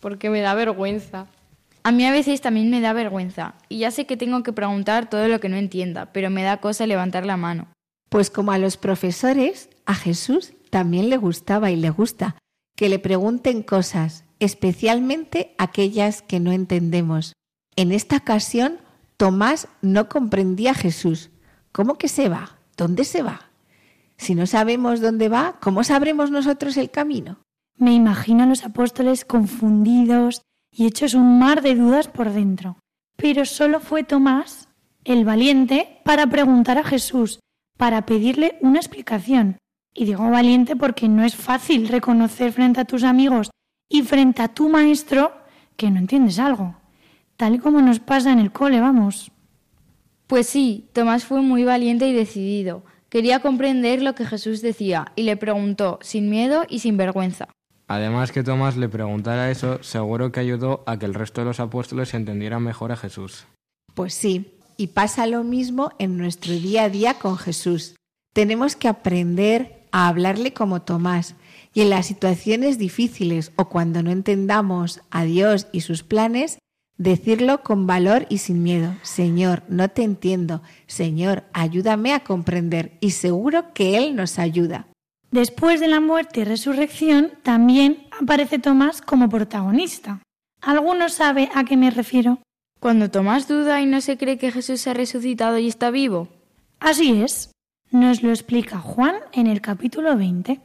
Porque 0.00 0.30
me 0.30 0.40
da 0.40 0.54
vergüenza. 0.54 1.26
A 1.82 1.92
mí 1.92 2.04
a 2.04 2.10
veces 2.10 2.40
también 2.40 2.70
me 2.70 2.80
da 2.80 2.92
vergüenza 2.92 3.54
y 3.68 3.78
ya 3.78 3.90
sé 3.90 4.06
que 4.06 4.16
tengo 4.16 4.42
que 4.42 4.52
preguntar 4.52 5.08
todo 5.08 5.28
lo 5.28 5.38
que 5.38 5.48
no 5.48 5.56
entienda, 5.56 6.12
pero 6.12 6.30
me 6.30 6.42
da 6.42 6.56
cosa 6.56 6.86
levantar 6.86 7.26
la 7.26 7.36
mano. 7.36 7.68
Pues 8.08 8.30
como 8.30 8.52
a 8.52 8.58
los 8.58 8.76
profesores, 8.76 9.68
a 9.86 9.94
Jesús 9.94 10.54
también 10.70 11.10
le 11.10 11.16
gustaba 11.16 11.70
y 11.70 11.76
le 11.76 11.90
gusta 11.90 12.36
que 12.76 12.88
le 12.88 12.98
pregunten 12.98 13.62
cosas, 13.62 14.24
especialmente 14.40 15.54
aquellas 15.58 16.22
que 16.22 16.40
no 16.40 16.52
entendemos. 16.52 17.34
En 17.76 17.92
esta 17.92 18.16
ocasión, 18.16 18.78
Tomás 19.16 19.68
no 19.82 20.08
comprendía 20.08 20.72
a 20.72 20.74
Jesús. 20.74 21.30
¿Cómo 21.70 21.98
que 21.98 22.08
se 22.08 22.28
va? 22.28 22.56
¿Dónde 22.76 23.04
se 23.04 23.22
va? 23.22 23.50
Si 24.16 24.34
no 24.34 24.46
sabemos 24.46 25.00
dónde 25.00 25.28
va, 25.28 25.58
¿cómo 25.60 25.84
sabremos 25.84 26.30
nosotros 26.30 26.76
el 26.76 26.90
camino? 26.90 27.38
Me 27.76 27.92
imagino 27.92 28.44
a 28.44 28.46
los 28.46 28.64
apóstoles 28.64 29.24
confundidos 29.24 30.42
y 30.70 30.86
hechos 30.86 31.14
un 31.14 31.38
mar 31.38 31.62
de 31.62 31.74
dudas 31.74 32.08
por 32.08 32.30
dentro. 32.30 32.78
Pero 33.16 33.44
solo 33.44 33.80
fue 33.80 34.04
Tomás, 34.04 34.68
el 35.04 35.24
valiente, 35.24 36.00
para 36.04 36.26
preguntar 36.28 36.78
a 36.78 36.84
Jesús, 36.84 37.40
para 37.76 38.06
pedirle 38.06 38.58
una 38.60 38.78
explicación. 38.78 39.58
Y 39.92 40.06
digo 40.06 40.28
valiente 40.30 40.76
porque 40.76 41.08
no 41.08 41.24
es 41.24 41.36
fácil 41.36 41.88
reconocer 41.88 42.52
frente 42.52 42.80
a 42.80 42.84
tus 42.84 43.04
amigos 43.04 43.50
y 43.88 44.02
frente 44.02 44.42
a 44.42 44.48
tu 44.48 44.68
maestro 44.68 45.32
que 45.76 45.90
no 45.90 45.98
entiendes 45.98 46.38
algo. 46.38 46.76
Tal 47.36 47.56
y 47.56 47.58
como 47.58 47.80
nos 47.80 48.00
pasa 48.00 48.32
en 48.32 48.38
el 48.38 48.52
cole, 48.52 48.80
vamos. 48.80 49.30
Pues 50.26 50.46
sí, 50.46 50.88
Tomás 50.92 51.24
fue 51.24 51.42
muy 51.42 51.64
valiente 51.64 52.08
y 52.08 52.12
decidido. 52.12 52.84
Quería 53.14 53.38
comprender 53.38 54.02
lo 54.02 54.16
que 54.16 54.26
Jesús 54.26 54.60
decía 54.60 55.12
y 55.14 55.22
le 55.22 55.36
preguntó 55.36 56.00
sin 56.02 56.28
miedo 56.28 56.64
y 56.68 56.80
sin 56.80 56.96
vergüenza. 56.96 57.46
Además 57.86 58.32
que 58.32 58.42
Tomás 58.42 58.76
le 58.76 58.88
preguntara 58.88 59.52
eso, 59.52 59.80
seguro 59.84 60.32
que 60.32 60.40
ayudó 60.40 60.82
a 60.84 60.98
que 60.98 61.06
el 61.06 61.14
resto 61.14 61.40
de 61.40 61.44
los 61.44 61.60
apóstoles 61.60 62.12
entendieran 62.12 62.64
mejor 62.64 62.90
a 62.90 62.96
Jesús. 62.96 63.46
Pues 63.94 64.14
sí, 64.14 64.58
y 64.76 64.88
pasa 64.88 65.28
lo 65.28 65.44
mismo 65.44 65.92
en 66.00 66.18
nuestro 66.18 66.54
día 66.54 66.82
a 66.82 66.88
día 66.88 67.14
con 67.14 67.38
Jesús. 67.38 67.94
Tenemos 68.32 68.74
que 68.74 68.88
aprender 68.88 69.86
a 69.92 70.08
hablarle 70.08 70.52
como 70.52 70.82
Tomás 70.82 71.36
y 71.72 71.82
en 71.82 71.90
las 71.90 72.06
situaciones 72.06 72.78
difíciles 72.78 73.52
o 73.54 73.68
cuando 73.68 74.02
no 74.02 74.10
entendamos 74.10 75.02
a 75.12 75.22
Dios 75.22 75.68
y 75.70 75.82
sus 75.82 76.02
planes, 76.02 76.58
decirlo 76.96 77.62
con 77.62 77.86
valor 77.86 78.26
y 78.28 78.38
sin 78.38 78.62
miedo. 78.62 78.94
Señor, 79.02 79.62
no 79.68 79.88
te 79.88 80.02
entiendo. 80.02 80.62
Señor, 80.86 81.44
ayúdame 81.52 82.12
a 82.12 82.20
comprender 82.20 82.96
y 83.00 83.10
seguro 83.10 83.72
que 83.72 83.98
Él 83.98 84.14
nos 84.16 84.38
ayuda. 84.38 84.86
Después 85.30 85.80
de 85.80 85.88
la 85.88 86.00
muerte 86.00 86.40
y 86.40 86.44
resurrección, 86.44 87.32
también 87.42 88.06
aparece 88.20 88.58
Tomás 88.58 89.02
como 89.02 89.28
protagonista. 89.28 90.20
¿Alguno 90.62 91.08
sabe 91.08 91.50
a 91.54 91.64
qué 91.64 91.76
me 91.76 91.90
refiero? 91.90 92.38
Cuando 92.80 93.10
Tomás 93.10 93.48
duda 93.48 93.80
y 93.80 93.86
no 93.86 94.00
se 94.00 94.16
cree 94.16 94.38
que 94.38 94.52
Jesús 94.52 94.80
se 94.80 94.90
ha 94.90 94.94
resucitado 94.94 95.58
y 95.58 95.66
está 95.66 95.90
vivo. 95.90 96.28
Así 96.78 97.20
es. 97.20 97.50
Nos 97.90 98.22
lo 98.22 98.30
explica 98.30 98.78
Juan 98.78 99.16
en 99.32 99.46
el 99.46 99.60
capítulo 99.60 100.16
20. 100.16 100.60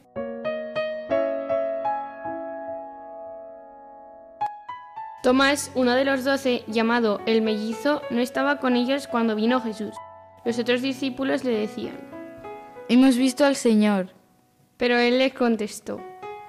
Tomás, 5.22 5.70
uno 5.74 5.92
de 5.94 6.06
los 6.06 6.24
doce, 6.24 6.64
llamado 6.66 7.20
el 7.26 7.42
mellizo, 7.42 8.00
no 8.10 8.20
estaba 8.20 8.56
con 8.56 8.74
ellos 8.74 9.06
cuando 9.06 9.36
vino 9.36 9.60
Jesús. 9.60 9.92
Los 10.46 10.58
otros 10.58 10.80
discípulos 10.80 11.44
le 11.44 11.50
decían, 11.50 11.98
Hemos 12.88 13.16
visto 13.16 13.44
al 13.44 13.56
Señor. 13.56 14.14
pero 14.78 14.98
él 14.98 15.18
les 15.18 15.34
contestó, 15.34 16.00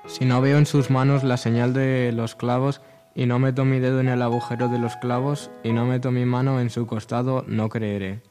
Si 0.05 0.23
no 0.23 0.39
veo 0.39 0.57
en 0.57 0.65
sus 0.65 0.89
manos 0.89 1.23
la 1.25 1.35
señal 1.35 1.73
de 1.73 2.13
los 2.13 2.35
clavos, 2.35 2.81
y 3.13 3.25
no 3.25 3.39
meto 3.39 3.65
mi 3.65 3.79
dedo 3.79 3.99
en 3.99 4.07
el 4.07 4.21
agujero 4.21 4.69
de 4.69 4.79
los 4.79 4.95
clavos, 4.95 5.51
y 5.63 5.73
no 5.73 5.85
meto 5.85 6.11
mi 6.11 6.23
mano 6.23 6.61
en 6.61 6.69
su 6.69 6.87
costado, 6.87 7.43
no 7.47 7.67
creeré. 7.67 8.21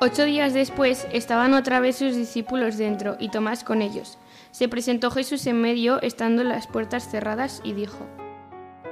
Ocho 0.00 0.24
días 0.24 0.52
después 0.52 1.06
estaban 1.12 1.54
otra 1.54 1.78
vez 1.78 1.96
sus 1.96 2.16
discípulos 2.16 2.76
dentro 2.76 3.16
y 3.20 3.30
Tomás 3.30 3.62
con 3.62 3.82
ellos. 3.82 4.18
Se 4.50 4.68
presentó 4.68 5.12
Jesús 5.12 5.46
en 5.46 5.60
medio, 5.60 6.02
estando 6.02 6.42
las 6.42 6.66
puertas 6.66 7.08
cerradas, 7.08 7.60
y 7.62 7.72
dijo. 7.72 8.04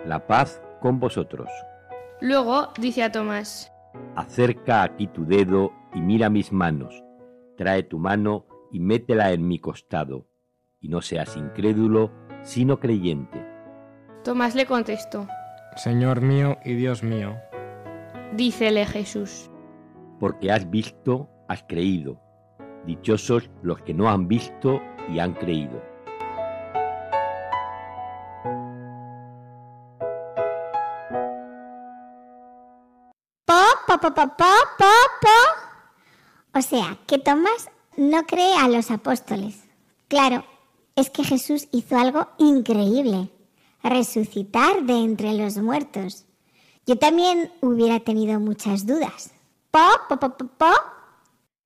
La 0.06 0.26
paz 0.26 0.62
con 0.80 0.98
vosotros. 0.98 1.48
Luego 2.20 2.68
dice 2.78 3.02
a 3.02 3.12
Tomás, 3.12 3.72
Acerca 4.16 4.82
aquí 4.82 5.06
tu 5.06 5.26
dedo 5.26 5.72
y 5.94 6.00
mira 6.00 6.30
mis 6.30 6.52
manos. 6.52 7.02
Trae 7.56 7.82
tu 7.82 7.98
mano 7.98 8.46
y 8.72 8.80
métela 8.80 9.32
en 9.32 9.46
mi 9.46 9.58
costado. 9.58 10.26
Y 10.80 10.88
no 10.88 11.02
seas 11.02 11.36
incrédulo, 11.36 12.10
sino 12.42 12.80
creyente. 12.80 13.44
Tomás 14.24 14.54
le 14.54 14.66
contestó, 14.66 15.28
Señor 15.76 16.20
mío 16.20 16.56
y 16.64 16.74
Dios 16.74 17.02
mío. 17.02 17.36
dícele 18.34 18.86
Jesús, 18.86 19.50
Porque 20.18 20.50
has 20.50 20.68
visto, 20.70 21.28
has 21.48 21.62
creído. 21.64 22.20
Dichosos 22.86 23.50
los 23.62 23.80
que 23.82 23.94
no 23.94 24.08
han 24.10 24.26
visto 24.28 24.80
y 25.12 25.18
han 25.18 25.34
creído. 25.34 25.82
Po, 33.92 33.98
po, 34.00 34.14
po, 34.14 34.24
po, 34.78 34.94
po. 35.20 36.58
O 36.58 36.62
sea, 36.62 36.96
que 37.06 37.18
Tomás 37.18 37.68
no 37.98 38.24
cree 38.24 38.56
a 38.56 38.66
los 38.66 38.90
apóstoles. 38.90 39.64
Claro, 40.08 40.46
es 40.96 41.10
que 41.10 41.22
Jesús 41.24 41.68
hizo 41.72 41.98
algo 41.98 42.28
increíble, 42.38 43.28
resucitar 43.82 44.84
de 44.84 44.94
entre 44.94 45.34
los 45.34 45.58
muertos. 45.58 46.24
Yo 46.86 46.96
también 46.96 47.52
hubiera 47.60 48.00
tenido 48.00 48.40
muchas 48.40 48.86
dudas. 48.86 49.32
Pa, 49.70 49.90
pa, 50.08 50.18
pa, 50.18 50.38
pa, 50.38 50.46
pa. 50.46 50.72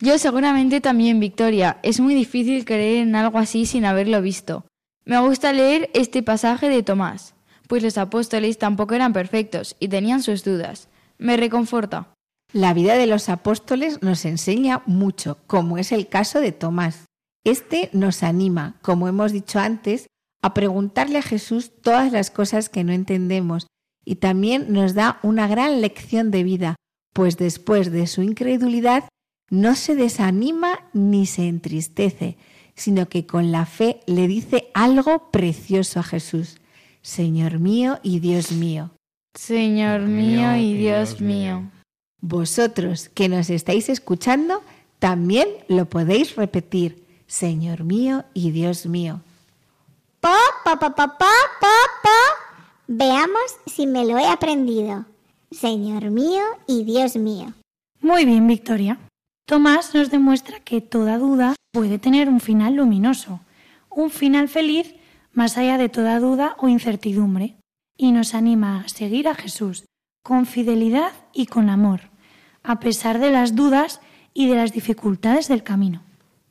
Yo 0.00 0.18
seguramente 0.18 0.80
también, 0.80 1.21
Victoria. 1.21 1.78
Es 1.85 2.00
muy 2.00 2.14
difícil 2.14 2.64
creer 2.64 3.06
en 3.06 3.14
algo 3.14 3.38
así 3.38 3.66
sin 3.66 3.85
haberlo 3.85 4.21
visto. 4.21 4.64
Me 5.04 5.21
gusta 5.21 5.52
leer 5.52 5.90
este 5.95 6.25
pasaje 6.25 6.68
de 6.68 6.83
Tomás, 6.83 7.35
pues 7.68 7.85
los 7.85 7.97
apóstoles 7.99 8.59
tampoco 8.59 8.97
eran 8.97 9.12
perfectos 9.12 9.76
y 9.78 9.87
tenían 9.87 10.25
sus 10.25 10.42
dudas. 10.42 10.88
Me 11.18 11.37
reconforta. 11.37 12.16
La 12.53 12.75
vida 12.75 12.97
de 12.97 13.07
los 13.07 13.29
apóstoles 13.29 14.03
nos 14.03 14.25
enseña 14.25 14.83
mucho, 14.87 15.38
como 15.47 15.79
es 15.79 15.93
el 15.93 16.09
caso 16.09 16.41
de 16.41 16.53
Tomás. 16.53 17.07
Este 17.45 17.91
nos 17.93 18.23
anima, 18.23 18.76
como 18.83 19.09
hemos 19.09 19.33
dicho 19.33 19.59
antes, 19.59 20.07
a 20.43 20.55
preguntarle 20.55 21.19
a 21.19 21.23
Jesús 21.23 21.73
todas 21.83 22.12
las 22.12 22.31
cosas 22.31 22.69
que 22.69 22.85
no 22.85 22.93
entendemos 22.93 23.67
y 24.05 24.17
también 24.17 24.73
nos 24.73 24.95
da 24.95 25.19
una 25.23 25.49
gran 25.49 25.81
lección 25.81 26.31
de 26.31 26.45
vida, 26.45 26.76
pues 27.12 27.37
después 27.37 27.91
de 27.91 28.07
su 28.07 28.23
incredulidad 28.23 29.09
no 29.50 29.75
se 29.75 29.95
desanima 29.95 30.88
ni 30.93 31.26
se 31.26 31.49
entristece, 31.49 32.37
sino 32.75 33.09
que 33.09 33.26
con 33.26 33.53
la 33.53 33.67
fe 33.67 34.00
le 34.07 34.29
dice 34.29 34.71
algo 34.75 35.31
precioso 35.31 36.00
a 36.00 36.05
Jesús. 36.05 36.61
Señor 37.03 37.59
mío 37.59 37.99
y 38.03 38.21
Dios 38.21 38.53
mío. 38.53 38.91
Señor 39.35 40.03
mío 40.03 40.57
y 40.57 40.75
Dios 40.75 41.21
mío. 41.21 41.71
Vosotros 42.21 43.09
que 43.11 43.29
nos 43.29 43.51
estáis 43.51 43.89
escuchando, 43.89 44.63
también 44.99 45.49
lo 45.69 45.87
podéis 45.87 46.37
repetir. 46.37 47.05
Señor 47.27 47.85
mío 47.85 48.25
y 48.35 48.53
Dios 48.53 48.87
mío. 48.87 49.21
Pa, 50.21 50.39
pa, 50.65 50.79
pa, 50.79 50.95
pa, 50.95 51.19
pa, 51.19 51.33
pa, 51.61 51.77
pa. 52.03 52.19
Veamos 52.87 53.57
si 53.67 53.87
me 53.87 54.07
lo 54.07 54.19
he 54.19 54.27
aprendido. 54.27 55.05
Señor 55.51 56.11
mío 56.11 56.43
y 56.67 56.85
Dios 56.85 57.17
mío. 57.17 57.53
Muy 58.01 58.25
bien, 58.25 58.47
Victoria. 58.47 58.99
Tomás 59.47 59.95
nos 59.95 60.11
demuestra 60.11 60.61
que 60.61 60.81
toda 60.81 61.19
duda 61.19 61.55
puede 61.73 61.99
tener 61.99 62.29
un 62.29 62.41
final 62.41 62.75
luminoso, 62.75 63.41
un 63.91 64.11
final 64.11 64.49
feliz 64.49 64.95
más 65.33 65.59
allá 65.59 65.79
de 65.79 65.89
toda 65.89 66.19
duda 66.19 66.57
o 66.59 66.69
incertidumbre, 66.69 67.57
y 67.97 68.13
nos 68.13 68.35
anima 68.35 68.81
a 68.81 68.89
seguir 68.89 69.29
a 69.29 69.35
Jesús 69.35 69.85
con 70.26 70.45
fidelidad 70.45 71.12
y 71.33 71.47
con 71.47 71.71
amor, 71.71 72.00
a 72.64 72.80
pesar 72.80 73.21
de 73.21 73.30
las 73.30 73.54
dudas 73.54 74.00
y 74.35 74.49
de 74.49 74.56
las 74.56 74.73
dificultades 74.73 75.47
del 75.47 75.62
camino. 75.62 76.02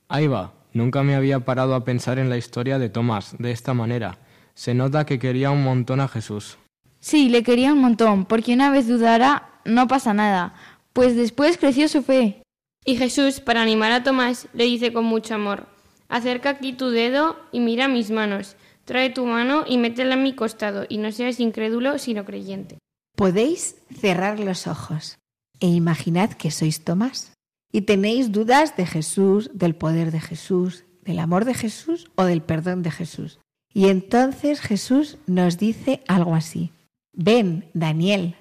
Ahí 0.07 0.27
va. 0.27 0.53
Nunca 0.71 1.03
me 1.03 1.13
había 1.13 1.41
parado 1.41 1.75
a 1.75 1.83
pensar 1.83 2.17
en 2.17 2.29
la 2.29 2.37
historia 2.37 2.79
de 2.79 2.87
Tomás 2.87 3.35
de 3.37 3.51
esta 3.51 3.73
manera. 3.73 4.17
Se 4.53 4.73
nota 4.73 5.05
que 5.05 5.19
quería 5.19 5.51
un 5.51 5.61
montón 5.61 5.99
a 5.99 6.07
Jesús. 6.07 6.57
Sí, 7.01 7.27
le 7.27 7.43
quería 7.43 7.73
un 7.73 7.81
montón, 7.81 8.23
porque 8.23 8.53
una 8.53 8.71
vez 8.71 8.87
dudara, 8.87 9.49
no 9.65 9.89
pasa 9.89 10.13
nada, 10.13 10.53
pues 10.93 11.17
después 11.17 11.57
creció 11.57 11.89
su 11.89 12.01
fe. 12.01 12.43
Y 12.85 12.95
Jesús, 12.95 13.41
para 13.41 13.61
animar 13.61 13.91
a 13.91 14.03
Tomás, 14.03 14.47
le 14.53 14.63
dice 14.63 14.93
con 14.93 15.03
mucho 15.03 15.35
amor, 15.35 15.67
acerca 16.07 16.51
aquí 16.51 16.71
tu 16.71 16.91
dedo 16.91 17.35
y 17.51 17.59
mira 17.59 17.89
mis 17.89 18.09
manos, 18.09 18.55
trae 18.85 19.09
tu 19.09 19.25
mano 19.25 19.65
y 19.67 19.77
métela 19.77 20.13
en 20.13 20.23
mi 20.23 20.33
costado, 20.33 20.85
y 20.87 20.97
no 20.97 21.11
seas 21.11 21.41
incrédulo, 21.41 21.97
sino 21.97 22.23
creyente. 22.23 22.77
Podéis 23.15 23.77
cerrar 23.99 24.39
los 24.39 24.67
ojos 24.67 25.17
e 25.59 25.67
imaginad 25.67 26.31
que 26.31 26.51
sois 26.51 26.83
Tomás 26.83 27.31
y 27.71 27.81
tenéis 27.81 28.31
dudas 28.31 28.75
de 28.75 28.85
Jesús, 28.85 29.49
del 29.53 29.75
poder 29.75 30.11
de 30.11 30.19
Jesús, 30.19 30.85
del 31.01 31.19
amor 31.19 31.45
de 31.45 31.53
Jesús 31.53 32.11
o 32.15 32.25
del 32.25 32.41
perdón 32.41 32.83
de 32.83 32.91
Jesús. 32.91 33.39
Y 33.73 33.87
entonces 33.87 34.61
Jesús 34.61 35.17
nos 35.27 35.57
dice 35.57 36.03
algo 36.07 36.35
así. 36.35 36.71
Ven, 37.13 37.69
Daniel, 37.73 38.35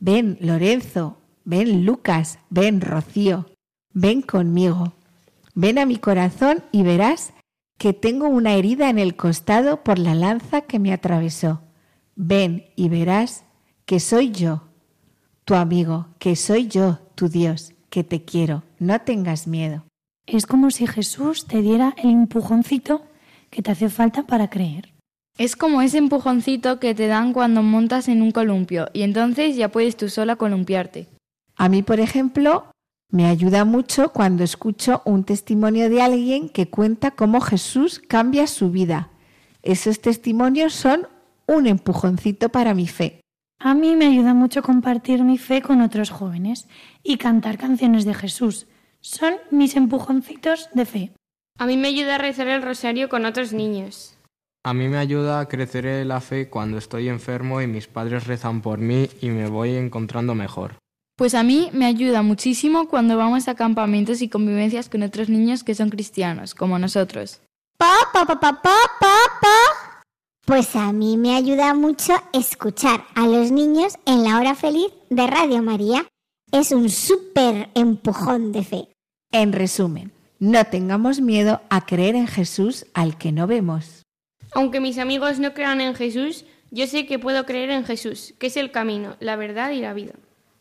ven, 0.00 0.38
Lorenzo, 0.40 1.18
ven, 1.44 1.84
Lucas, 1.84 2.38
ven, 2.50 2.80
Rocío, 2.80 3.46
ven 3.92 4.22
conmigo, 4.22 4.94
ven 5.54 5.78
a 5.78 5.86
mi 5.86 5.96
corazón 5.96 6.64
y 6.72 6.82
verás 6.82 7.32
que 7.78 7.92
tengo 7.92 8.28
una 8.28 8.54
herida 8.54 8.88
en 8.88 8.98
el 8.98 9.16
costado 9.16 9.82
por 9.82 9.98
la 9.98 10.14
lanza 10.14 10.62
que 10.62 10.78
me 10.78 10.92
atravesó. 10.92 11.62
Ven 12.16 12.66
y 12.76 12.88
verás 12.88 13.44
que 13.86 14.00
soy 14.00 14.30
yo, 14.30 14.62
tu 15.44 15.54
amigo, 15.54 16.08
que 16.18 16.36
soy 16.36 16.68
yo, 16.68 17.00
tu 17.14 17.28
Dios, 17.28 17.74
que 17.90 18.02
te 18.02 18.24
quiero, 18.24 18.62
no 18.78 19.00
tengas 19.00 19.46
miedo. 19.46 19.84
Es 20.26 20.46
como 20.46 20.70
si 20.70 20.86
Jesús 20.86 21.46
te 21.46 21.60
diera 21.60 21.94
el 21.98 22.10
empujoncito 22.10 23.02
que 23.50 23.62
te 23.62 23.70
hace 23.72 23.90
falta 23.90 24.22
para 24.22 24.48
creer. 24.48 24.94
Es 25.36 25.54
como 25.56 25.82
ese 25.82 25.98
empujoncito 25.98 26.78
que 26.78 26.94
te 26.94 27.08
dan 27.08 27.32
cuando 27.32 27.62
montas 27.62 28.08
en 28.08 28.22
un 28.22 28.30
columpio 28.30 28.88
y 28.92 29.02
entonces 29.02 29.56
ya 29.56 29.68
puedes 29.68 29.96
tú 29.96 30.08
sola 30.08 30.36
columpiarte. 30.36 31.08
A 31.56 31.68
mí, 31.68 31.82
por 31.82 32.00
ejemplo, 32.00 32.66
me 33.10 33.26
ayuda 33.26 33.64
mucho 33.64 34.12
cuando 34.12 34.44
escucho 34.44 35.02
un 35.04 35.24
testimonio 35.24 35.90
de 35.90 36.00
alguien 36.00 36.48
que 36.48 36.70
cuenta 36.70 37.10
cómo 37.10 37.40
Jesús 37.40 38.00
cambia 38.00 38.46
su 38.46 38.70
vida. 38.70 39.10
Esos 39.62 40.00
testimonios 40.00 40.72
son 40.72 41.06
un 41.46 41.66
empujoncito 41.66 42.48
para 42.48 42.74
mi 42.74 42.86
fe. 42.88 43.20
A 43.58 43.74
mí 43.74 43.96
me 43.96 44.06
ayuda 44.06 44.34
mucho 44.34 44.62
compartir 44.62 45.22
mi 45.24 45.38
fe 45.38 45.62
con 45.62 45.80
otros 45.80 46.10
jóvenes 46.10 46.68
y 47.02 47.16
cantar 47.16 47.58
canciones 47.58 48.04
de 48.04 48.14
Jesús. 48.14 48.66
Son 49.00 49.34
mis 49.50 49.76
empujoncitos 49.76 50.68
de 50.74 50.84
fe. 50.84 51.12
A 51.58 51.66
mí 51.66 51.76
me 51.76 51.88
ayuda 51.88 52.16
a 52.16 52.18
rezar 52.18 52.48
el 52.48 52.62
rosario 52.62 53.08
con 53.08 53.24
otros 53.26 53.52
niños. 53.52 54.16
A 54.64 54.72
mí 54.72 54.88
me 54.88 54.98
ayuda 54.98 55.40
a 55.40 55.48
crecer 55.48 55.86
en 55.86 56.08
la 56.08 56.20
fe 56.20 56.48
cuando 56.48 56.78
estoy 56.78 57.08
enfermo 57.08 57.60
y 57.60 57.66
mis 57.66 57.86
padres 57.86 58.26
rezan 58.26 58.62
por 58.62 58.78
mí 58.78 59.08
y 59.20 59.28
me 59.28 59.48
voy 59.48 59.74
encontrando 59.76 60.34
mejor. 60.34 60.76
Pues 61.16 61.34
a 61.34 61.42
mí 61.42 61.70
me 61.72 61.86
ayuda 61.86 62.22
muchísimo 62.22 62.88
cuando 62.88 63.16
vamos 63.16 63.46
a 63.46 63.54
campamentos 63.54 64.20
y 64.20 64.28
convivencias 64.28 64.88
con 64.88 65.02
otros 65.02 65.28
niños 65.28 65.62
que 65.62 65.74
son 65.74 65.90
cristianos, 65.90 66.54
como 66.54 66.78
nosotros. 66.78 67.40
Pa, 67.76 67.92
pa, 68.12 68.24
pa, 68.24 68.40
pa, 68.40 68.52
pa, 68.62 68.76
pa, 68.98 69.16
pa. 69.33 69.33
Pues 70.44 70.76
a 70.76 70.92
mí 70.92 71.16
me 71.16 71.34
ayuda 71.34 71.72
mucho 71.72 72.12
escuchar 72.34 73.06
a 73.14 73.26
los 73.26 73.50
niños 73.50 73.94
en 74.04 74.24
la 74.24 74.38
hora 74.38 74.54
feliz 74.54 74.88
de 75.08 75.26
Radio 75.26 75.62
María. 75.62 76.06
Es 76.52 76.70
un 76.70 76.90
súper 76.90 77.70
empujón 77.74 78.52
de 78.52 78.62
fe. 78.62 78.88
En 79.32 79.54
resumen, 79.54 80.12
no 80.38 80.62
tengamos 80.66 81.22
miedo 81.22 81.62
a 81.70 81.86
creer 81.86 82.14
en 82.14 82.26
Jesús 82.26 82.84
al 82.92 83.16
que 83.16 83.32
no 83.32 83.46
vemos. 83.46 84.02
Aunque 84.52 84.80
mis 84.80 84.98
amigos 84.98 85.38
no 85.38 85.54
crean 85.54 85.80
en 85.80 85.94
Jesús, 85.94 86.44
yo 86.70 86.86
sé 86.86 87.06
que 87.06 87.18
puedo 87.18 87.46
creer 87.46 87.70
en 87.70 87.86
Jesús, 87.86 88.34
que 88.38 88.48
es 88.48 88.58
el 88.58 88.70
camino, 88.70 89.16
la 89.20 89.36
verdad 89.36 89.70
y 89.70 89.80
la 89.80 89.94
vida. 89.94 90.12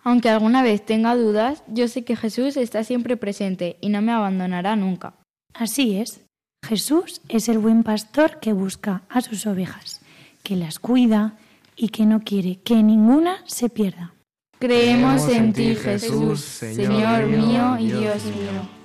Aunque 0.01 0.29
alguna 0.29 0.63
vez 0.63 0.85
tenga 0.85 1.13
dudas, 1.13 1.61
yo 1.67 1.89
sé 1.89 2.05
que 2.05 2.15
Jesús 2.15 2.55
está 2.55 2.85
siempre 2.85 3.17
presente 3.17 3.75
y 3.81 3.89
no 3.89 4.01
me 4.01 4.13
abandonará 4.13 4.77
nunca. 4.77 5.15
Así 5.53 5.97
es. 5.97 6.22
Jesús 6.63 7.21
es 7.27 7.49
el 7.49 7.57
buen 7.57 7.83
pastor 7.83 8.39
que 8.39 8.53
busca 8.53 9.03
a 9.09 9.21
sus 9.21 9.45
ovejas, 9.45 10.01
que 10.43 10.55
las 10.55 10.79
cuida 10.79 11.33
y 11.75 11.89
que 11.89 12.05
no 12.05 12.21
quiere 12.21 12.59
que 12.61 12.81
ninguna 12.81 13.37
se 13.45 13.69
pierda. 13.69 14.13
Creemos 14.59 15.27
en 15.27 15.51
ti, 15.51 15.75
Jesús, 15.75 16.39
Señor 16.39 17.25
mío 17.25 17.77
y 17.77 17.91
Dios 17.91 18.23
mío. 18.25 18.83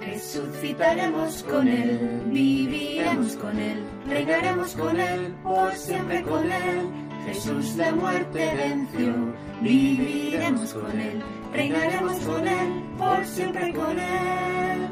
Resucitaremos 0.00 1.42
con 1.42 1.68
Él, 1.68 2.22
viviremos 2.26 3.36
con 3.36 3.58
Él, 3.58 3.84
reinaremos 4.06 4.74
con 4.74 4.98
Él, 4.98 5.34
por 5.42 5.74
siempre 5.74 6.22
con 6.22 6.50
Él. 6.50 6.88
Jesús 7.26 7.76
la 7.76 7.92
muerte 7.92 8.50
venció, 8.56 9.14
viviremos 9.60 10.72
con 10.72 10.98
Él, 10.98 11.22
reinaremos 11.52 12.18
con 12.20 12.48
Él, 12.48 12.82
por 12.98 13.24
siempre 13.26 13.72
con 13.72 13.98
Él. 13.98 14.88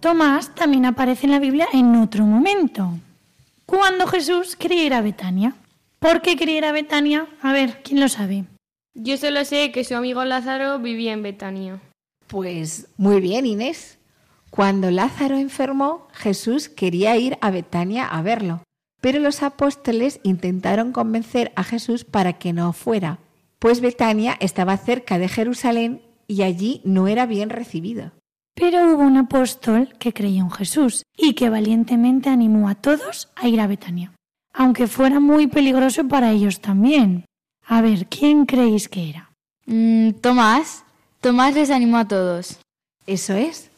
Tomás 0.00 0.54
también 0.54 0.84
aparece 0.84 1.26
en 1.26 1.32
la 1.32 1.38
Biblia 1.38 1.68
en 1.72 1.94
otro 1.96 2.24
momento, 2.24 2.98
cuando 3.66 4.06
Jesús 4.06 4.56
quería 4.56 4.84
ir 4.84 4.94
a 4.94 5.00
Betania. 5.00 5.54
¿Por 6.00 6.20
qué 6.20 6.36
quería 6.36 6.58
ir 6.58 6.64
a 6.64 6.72
Betania? 6.72 7.28
A 7.40 7.52
ver, 7.52 7.80
¿quién 7.84 8.00
lo 8.00 8.08
sabe? 8.08 8.44
Yo 8.94 9.16
solo 9.16 9.44
sé 9.44 9.70
que 9.70 9.84
su 9.84 9.94
amigo 9.94 10.24
Lázaro 10.24 10.80
vivía 10.80 11.12
en 11.12 11.22
Betania. 11.22 11.80
Pues 12.26 12.88
muy 12.96 13.20
bien, 13.20 13.46
Inés. 13.46 13.98
Cuando 14.50 14.90
Lázaro 14.90 15.38
enfermó, 15.38 16.08
Jesús 16.12 16.68
quería 16.68 17.16
ir 17.16 17.38
a 17.40 17.50
Betania 17.50 18.06
a 18.06 18.20
verlo, 18.20 18.62
pero 19.00 19.18
los 19.18 19.42
apóstoles 19.42 20.20
intentaron 20.24 20.92
convencer 20.92 21.52
a 21.56 21.64
Jesús 21.64 22.04
para 22.04 22.34
que 22.34 22.52
no 22.52 22.72
fuera, 22.72 23.18
pues 23.62 23.80
Betania 23.80 24.36
estaba 24.40 24.76
cerca 24.76 25.20
de 25.20 25.28
Jerusalén 25.28 26.02
y 26.26 26.42
allí 26.42 26.80
no 26.84 27.06
era 27.06 27.26
bien 27.26 27.48
recibido. 27.48 28.10
Pero 28.56 28.92
hubo 28.92 29.04
un 29.04 29.16
apóstol 29.16 29.94
que 30.00 30.12
creyó 30.12 30.42
en 30.42 30.50
Jesús 30.50 31.04
y 31.16 31.34
que 31.34 31.48
valientemente 31.48 32.28
animó 32.28 32.68
a 32.68 32.74
todos 32.74 33.30
a 33.36 33.46
ir 33.46 33.60
a 33.60 33.68
Betania, 33.68 34.10
aunque 34.52 34.88
fuera 34.88 35.20
muy 35.20 35.46
peligroso 35.46 36.08
para 36.08 36.32
ellos 36.32 36.60
también. 36.60 37.24
A 37.64 37.82
ver, 37.82 38.08
¿quién 38.08 38.46
creéis 38.46 38.88
que 38.88 39.10
era? 39.10 39.30
Mm, 39.66 40.14
Tomás. 40.20 40.84
Tomás 41.20 41.54
les 41.54 41.70
animó 41.70 41.98
a 41.98 42.08
todos. 42.08 42.58
Eso 43.06 43.34
es. 43.34 43.70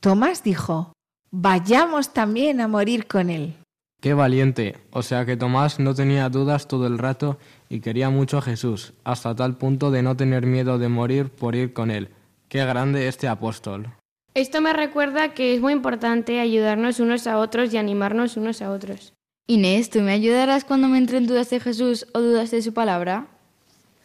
Tomás 0.00 0.42
dijo, 0.42 0.92
vayamos 1.30 2.12
también 2.12 2.60
a 2.60 2.68
morir 2.68 3.06
con 3.06 3.30
él. 3.30 3.56
Qué 4.02 4.14
valiente. 4.14 4.74
O 4.90 5.02
sea 5.02 5.24
que 5.24 5.36
Tomás 5.36 5.78
no 5.78 5.94
tenía 5.94 6.28
dudas 6.28 6.66
todo 6.66 6.88
el 6.88 6.98
rato 6.98 7.38
y 7.68 7.78
quería 7.78 8.10
mucho 8.10 8.38
a 8.38 8.42
Jesús, 8.42 8.94
hasta 9.04 9.36
tal 9.36 9.56
punto 9.56 9.92
de 9.92 10.02
no 10.02 10.16
tener 10.16 10.44
miedo 10.44 10.76
de 10.76 10.88
morir 10.88 11.30
por 11.30 11.54
ir 11.54 11.72
con 11.72 11.88
él. 11.92 12.08
Qué 12.48 12.64
grande 12.64 13.06
este 13.06 13.28
apóstol. 13.28 13.92
Esto 14.34 14.60
me 14.60 14.72
recuerda 14.72 15.34
que 15.34 15.54
es 15.54 15.60
muy 15.60 15.72
importante 15.72 16.40
ayudarnos 16.40 16.98
unos 16.98 17.28
a 17.28 17.38
otros 17.38 17.72
y 17.72 17.76
animarnos 17.76 18.36
unos 18.36 18.60
a 18.60 18.72
otros. 18.72 19.12
Inés, 19.46 19.88
¿tú 19.88 20.00
me 20.00 20.10
ayudarás 20.10 20.64
cuando 20.64 20.88
me 20.88 20.98
entren 20.98 21.28
dudas 21.28 21.50
de 21.50 21.60
Jesús 21.60 22.08
o 22.12 22.20
dudas 22.20 22.50
de 22.50 22.60
su 22.60 22.74
palabra? 22.74 23.28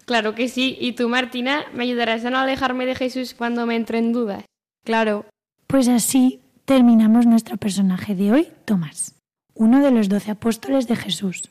Claro 0.05 0.35
que 0.35 0.47
sí. 0.47 0.77
¿Y 0.79 0.91
tú, 0.91 1.09
Martina, 1.09 1.65
me 1.73 1.85
ayudarás 1.85 2.23
a 2.23 2.29
no 2.29 2.37
alejarme 2.37 2.85
de 2.85 2.93
Jesús 2.93 3.33
cuando 3.33 3.65
me 3.65 3.75
entren 3.75 4.13
dudas? 4.13 4.45
Claro. 4.85 5.25
Pues 5.65 5.87
así 5.87 6.39
terminamos 6.65 7.25
nuestro 7.25 7.57
personaje 7.57 8.13
de 8.13 8.31
hoy, 8.31 8.47
Tomás, 8.65 9.16
uno 9.57 9.81
de 9.81 9.91
los 9.91 10.09
doce 10.09 10.31
apóstoles 10.31 10.87
de 10.87 10.95
Jesús, 10.95 11.49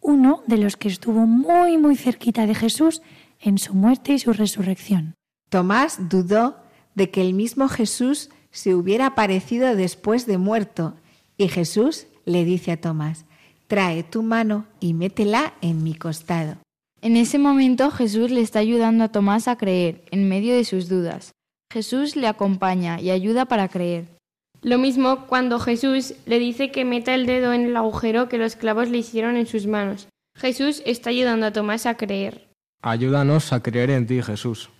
uno 0.00 0.42
de 0.46 0.58
los 0.58 0.76
que 0.76 0.88
estuvo 0.88 1.26
muy 1.26 1.78
muy 1.78 1.96
cerquita 1.96 2.46
de 2.46 2.54
Jesús 2.54 3.00
en 3.40 3.58
su 3.58 3.74
muerte 3.74 4.12
y 4.12 4.18
su 4.18 4.32
resurrección. 4.32 5.14
Tomás 5.48 6.08
dudó 6.08 6.56
de 6.94 7.10
que 7.10 7.20
el 7.20 7.34
mismo 7.34 7.68
Jesús 7.68 8.30
se 8.50 8.74
hubiera 8.74 9.06
aparecido 9.06 9.74
después 9.76 10.26
de 10.26 10.38
muerto 10.38 10.96
y 11.36 11.48
Jesús 11.48 12.06
le 12.24 12.44
dice 12.44 12.72
a 12.72 12.80
Tomás, 12.80 13.24
trae 13.66 14.02
tu 14.02 14.22
mano 14.22 14.66
y 14.80 14.94
métela 14.94 15.54
en 15.60 15.82
mi 15.82 15.94
costado. 15.94 16.56
En 17.00 17.16
ese 17.16 17.38
momento 17.38 17.90
Jesús 17.90 18.30
le 18.30 18.40
está 18.40 18.60
ayudando 18.60 19.04
a 19.04 19.08
Tomás 19.12 19.48
a 19.48 19.56
creer, 19.56 20.04
en 20.10 20.28
medio 20.28 20.54
de 20.54 20.64
sus 20.64 20.88
dudas. 20.88 21.32
Jesús 21.70 22.16
le 22.16 22.28
acompaña 22.28 23.00
y 23.00 23.10
ayuda 23.10 23.46
para 23.46 23.68
creer. 23.68 24.13
Lo 24.64 24.78
mismo 24.78 25.26
cuando 25.26 25.60
Jesús 25.60 26.14
le 26.24 26.38
dice 26.38 26.70
que 26.70 26.86
meta 26.86 27.14
el 27.14 27.26
dedo 27.26 27.52
en 27.52 27.66
el 27.66 27.76
agujero 27.76 28.30
que 28.30 28.38
los 28.38 28.56
clavos 28.56 28.88
le 28.88 28.96
hicieron 28.96 29.36
en 29.36 29.46
sus 29.46 29.66
manos. 29.66 30.08
Jesús 30.34 30.82
está 30.86 31.10
ayudando 31.10 31.44
a 31.44 31.52
Tomás 31.52 31.84
a 31.84 31.98
creer. 31.98 32.48
Ayúdanos 32.80 33.52
a 33.52 33.62
creer 33.62 33.90
en 33.90 34.06
ti, 34.06 34.22
Jesús. 34.22 34.70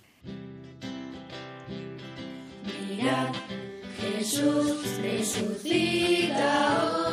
Mirad, 2.89 3.27
Jesús 4.01 4.97
resucita 5.03 7.04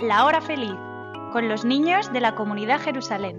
La 0.00 0.24
Hora 0.24 0.40
Feliz 0.40 0.76
con 1.32 1.48
los 1.48 1.64
niños 1.64 2.12
de 2.12 2.20
la 2.20 2.36
comunidad 2.36 2.80
Jerusalén. 2.80 3.36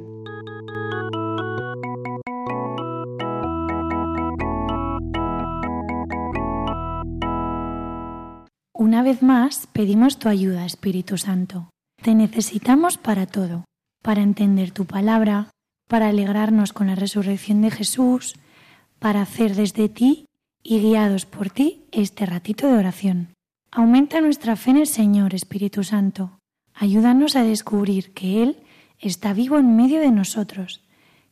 Una 8.74 9.02
vez 9.02 9.24
más, 9.24 9.68
pedimos 9.68 10.20
tu 10.20 10.28
ayuda, 10.28 10.66
Espíritu 10.66 11.18
Santo. 11.18 11.70
Te 12.02 12.14
necesitamos 12.14 12.98
para 12.98 13.26
todo, 13.26 13.64
para 14.04 14.22
entender 14.22 14.72
tu 14.72 14.86
palabra, 14.86 15.52
para 15.88 16.10
alegrarnos 16.10 16.74
con 16.74 16.88
la 16.88 16.96
resurrección 16.96 17.62
de 17.62 17.72
Jesús, 17.72 18.36
para 19.00 19.22
hacer 19.22 19.56
desde 19.56 19.88
ti 19.88 20.26
y 20.62 20.82
guiados 20.82 21.26
por 21.26 21.50
ti 21.50 21.86
este 21.92 22.26
ratito 22.26 22.68
de 22.68 22.78
oración. 22.78 23.30
Aumenta 23.72 24.20
nuestra 24.20 24.56
fe 24.56 24.72
en 24.72 24.78
el 24.78 24.88
Señor, 24.88 25.36
Espíritu 25.36 25.84
Santo. 25.84 26.40
Ayúdanos 26.74 27.36
a 27.36 27.44
descubrir 27.44 28.14
que 28.14 28.42
Él 28.42 28.64
está 28.98 29.32
vivo 29.34 29.60
en 29.60 29.76
medio 29.76 30.00
de 30.00 30.10
nosotros, 30.12 30.84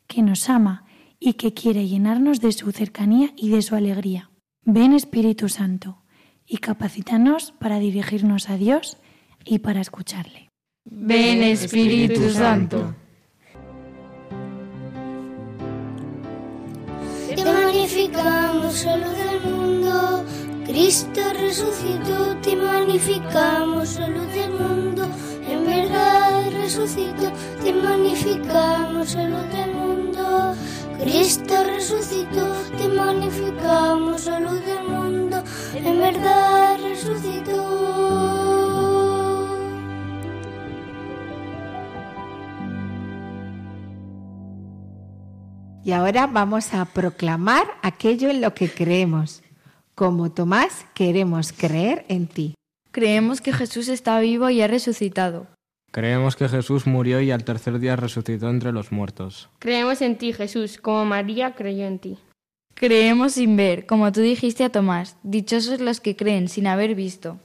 que 0.06 0.21
nos 0.21 0.47
ama 0.47 0.86
y 1.19 1.34
que 1.34 1.56
quiere 1.56 1.88
llenarnos 1.88 2.39
de 2.39 2.52
su 2.52 2.71
cercanía 2.71 3.32
y 3.36 3.50
de 3.50 3.63
su 3.63 3.76
alegría. 3.76 4.30
Ven, 4.63 4.93
Espíritu 4.93 5.50
Santo, 5.50 6.04
y 6.45 6.58
capacítanos 6.58 7.54
para 7.58 7.80
dirigirnos 7.80 8.50
a 8.50 8.58
Dios 8.58 8.97
y 9.43 9.60
para 9.60 9.82
escucharle. 9.82 10.50
Ven 10.86 11.41
Espíritu 11.41 12.30
Santo. 12.30 12.93
Te 17.36 17.43
magnificamos, 17.43 18.86
luz 18.86 19.17
del 19.17 19.41
mundo. 19.52 20.26
Cristo 20.67 21.21
resucitó, 21.34 22.36
te 22.41 22.53
magnificamos, 22.58 23.97
luz 23.99 24.34
del 24.34 24.51
mundo. 24.51 25.08
En 25.47 25.65
verdad 25.65 26.51
resucitó, 26.51 27.32
te 27.63 27.71
magnificamos, 27.71 29.15
luz 29.15 29.49
del 29.53 29.73
mundo. 29.73 30.56
Cristo 30.99 31.63
resucitó, 31.63 32.53
te 32.77 32.89
magnificamos, 32.89 34.25
luz 34.41 34.65
del 34.65 34.84
mundo. 34.89 35.41
En 35.73 35.99
verdad 35.99 36.77
resucitó. 36.84 37.88
Y 45.86 45.93
ahora 45.93 46.27
vamos 46.27 46.73
a 46.73 46.84
proclamar 46.84 47.65
aquello 47.82 48.30
en 48.30 48.41
lo 48.41 48.53
que 48.53 48.69
creemos. 48.69 49.41
Como 49.97 50.31
Tomás, 50.31 50.86
queremos 50.93 51.51
creer 51.51 52.05
en 52.07 52.27
ti. 52.27 52.53
Creemos 52.91 53.41
que 53.41 53.51
Jesús 53.51 53.88
está 53.88 54.19
vivo 54.19 54.47
y 54.51 54.62
ha 54.62 54.67
resucitado. 54.67 55.47
Creemos 55.91 56.36
que 56.36 56.47
Jesús 56.47 56.86
murió 56.86 57.19
y 57.19 57.31
al 57.31 57.43
tercer 57.43 57.79
día 57.79 57.95
resucitó 57.95 58.47
entre 58.51 58.71
los 58.71 58.91
muertos. 58.91 59.49
Creemos 59.57 60.03
en 60.03 60.15
ti, 60.19 60.33
Jesús, 60.33 60.77
como 60.77 61.03
María 61.05 61.55
creyó 61.55 61.88
en 61.88 61.97
ti. 61.97 62.19
Creemos 62.75 63.31
sin 63.31 63.57
ver, 63.57 63.88
como 63.88 64.12
tú 64.12 64.21
dijiste 64.21 64.63
a 64.63 64.69
Tomás, 64.69 65.17
dichosos 65.23 65.79
los 65.79 65.99
que 65.99 66.15
creen 66.15 66.47
sin 66.47 66.67
haber 66.67 66.93
visto. 66.93 67.39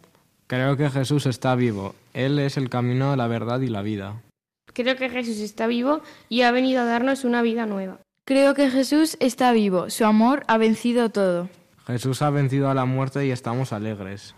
Creo 0.46 0.76
que 0.76 0.90
Jesús 0.90 1.24
está 1.24 1.54
vivo. 1.54 1.94
Él 2.12 2.38
es 2.38 2.58
el 2.58 2.68
camino, 2.68 3.16
la 3.16 3.28
verdad 3.28 3.62
y 3.62 3.68
la 3.68 3.80
vida. 3.80 4.20
Creo 4.74 4.96
que 4.96 5.08
Jesús 5.08 5.38
está 5.38 5.66
vivo 5.66 6.02
y 6.28 6.42
ha 6.42 6.50
venido 6.50 6.82
a 6.82 6.84
darnos 6.84 7.24
una 7.24 7.40
vida 7.40 7.64
nueva. 7.64 7.96
Creo 8.26 8.52
que 8.52 8.68
Jesús 8.68 9.16
está 9.20 9.52
vivo, 9.52 9.88
su 9.88 10.04
amor 10.04 10.44
ha 10.48 10.58
vencido 10.58 11.08
todo. 11.08 11.48
Jesús 11.92 12.22
ha 12.22 12.30
vencido 12.30 12.70
a 12.70 12.74
la 12.74 12.86
muerte 12.86 13.26
y 13.26 13.30
estamos 13.30 13.70
alegres. 13.74 14.34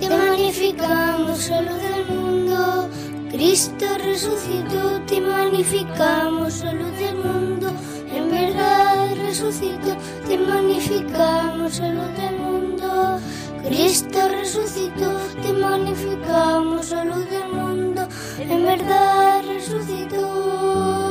Te 0.00 0.08
magnificamos, 0.08 1.50
luz 1.50 1.82
del 1.82 2.06
mundo. 2.08 2.88
Cristo 3.30 3.84
resucitó, 4.02 4.98
te 5.06 5.20
magnificamos, 5.20 6.64
luz 6.64 6.98
del 6.98 7.16
mundo. 7.16 7.70
En 8.14 8.30
verdad 8.30 9.14
resucitó, 9.26 9.94
te 10.26 10.38
magnificamos, 10.38 11.74
salud 11.74 12.10
del 12.16 12.38
mundo. 12.38 13.20
Cristo 13.62 14.20
resucitó, 14.26 15.18
te 15.42 15.52
magnificamos, 15.52 16.86
salud 16.86 17.24
del 17.26 17.52
mundo. 17.52 18.08
En 18.38 18.64
verdad 18.64 19.42
resucitó. 19.46 21.03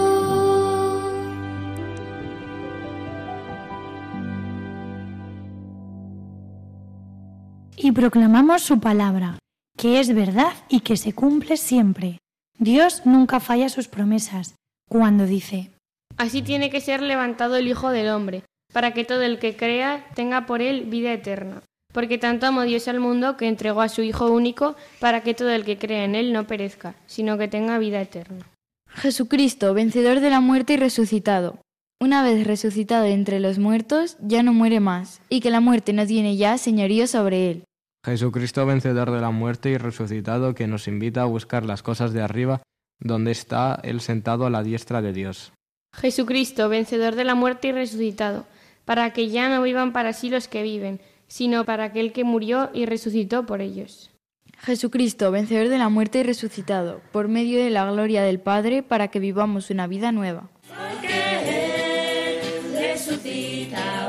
Y 7.84 7.92
proclamamos 7.92 8.64
su 8.64 8.80
palabra, 8.80 9.38
que 9.78 10.00
es 10.00 10.16
verdad 10.16 10.54
y 10.70 10.80
que 10.80 10.96
se 10.96 11.12
cumple 11.12 11.58
siempre. 11.58 12.20
Dios 12.58 13.02
nunca 13.06 13.42
falla 13.42 13.68
sus 13.68 13.90
promesas 13.90 14.56
cuando 14.88 15.26
dice, 15.26 15.70
Así 16.16 16.42
tiene 16.42 16.70
que 16.70 16.80
ser 16.80 17.02
levantado 17.02 17.58
el 17.58 17.68
Hijo 17.68 17.90
del 17.90 18.08
Hombre, 18.08 18.44
para 18.72 18.94
que 18.94 19.04
todo 19.04 19.22
el 19.22 19.38
que 19.38 19.58
crea 19.58 20.08
tenga 20.16 20.46
por 20.46 20.62
él 20.62 20.86
vida 20.86 21.12
eterna. 21.12 21.62
Porque 21.92 22.18
tanto 22.18 22.46
amó 22.48 22.62
Dios 22.62 22.88
al 22.88 23.02
mundo 23.02 23.36
que 23.36 23.50
entregó 23.50 23.82
a 23.82 23.90
su 23.90 24.02
Hijo 24.02 24.32
único, 24.32 24.78
para 25.02 25.22
que 25.22 25.34
todo 25.34 25.50
el 25.50 25.66
que 25.66 25.78
crea 25.78 26.06
en 26.06 26.16
él 26.16 26.32
no 26.32 26.48
perezca, 26.48 26.96
sino 27.06 27.38
que 27.38 27.50
tenga 27.50 27.80
vida 27.80 28.02
eterna. 28.02 28.46
Jesucristo, 28.88 29.74
vencedor 29.74 30.22
de 30.22 30.30
la 30.30 30.40
muerte 30.40 30.74
y 30.74 30.78
resucitado. 30.78 31.60
Una 32.00 32.24
vez 32.24 32.48
resucitado 32.48 33.06
entre 33.06 33.42
los 33.42 33.60
muertos, 33.60 34.16
ya 34.22 34.42
no 34.42 34.54
muere 34.54 34.80
más, 34.80 35.20
y 35.30 35.42
que 35.42 35.50
la 35.50 35.60
muerte 35.60 35.92
no 35.92 36.06
tiene 36.06 36.38
ya 36.38 36.58
señorío 36.58 37.08
sobre 37.08 37.52
él. 37.52 37.64
Jesucristo 38.06 38.66
vencedor 38.66 39.12
de 39.12 39.22
la 39.22 39.32
muerte 39.32 39.70
y 39.70 39.78
resucitado 39.78 40.54
que 40.54 40.68
nos 40.68 40.88
invita 40.90 41.22
a 41.22 41.26
buscar 41.26 41.66
las 41.66 41.84
cosas 41.84 42.12
de 42.12 42.22
arriba, 42.22 42.62
donde 43.00 43.32
está 43.32 43.80
Él 43.84 44.02
sentado 44.02 44.46
a 44.46 44.50
la 44.50 44.62
diestra 44.62 45.02
de 45.02 45.14
Dios. 45.14 45.54
Jesucristo, 45.96 46.68
vencedor 46.68 47.16
de 47.16 47.24
la 47.24 47.36
muerte 47.36 47.70
y 47.70 47.72
resucitado, 47.72 48.46
para 48.84 49.14
que 49.14 49.30
ya 49.30 49.48
no 49.48 49.62
vivan 49.62 49.94
para 49.94 50.12
sí 50.12 50.30
los 50.30 50.50
que 50.50 50.64
viven, 50.64 51.00
sino 51.28 51.64
para 51.64 51.86
aquel 51.86 52.12
que 52.12 52.26
murió 52.26 52.70
y 52.74 52.86
resucitó 52.86 53.46
por 53.46 53.62
ellos. 53.62 54.12
Jesucristo, 54.60 55.32
vencedor 55.32 55.70
de 55.70 55.78
la 55.78 55.90
muerte 55.90 56.20
y 56.20 56.24
resucitado, 56.24 57.02
por 57.12 57.30
medio 57.30 57.64
de 57.64 57.70
la 57.70 57.90
gloria 57.90 58.24
del 58.24 58.40
Padre, 58.40 58.84
para 58.84 59.10
que 59.10 59.20
vivamos 59.20 59.70
una 59.70 59.88
vida 59.88 60.12
nueva. 60.12 60.50
resucita 62.78 64.03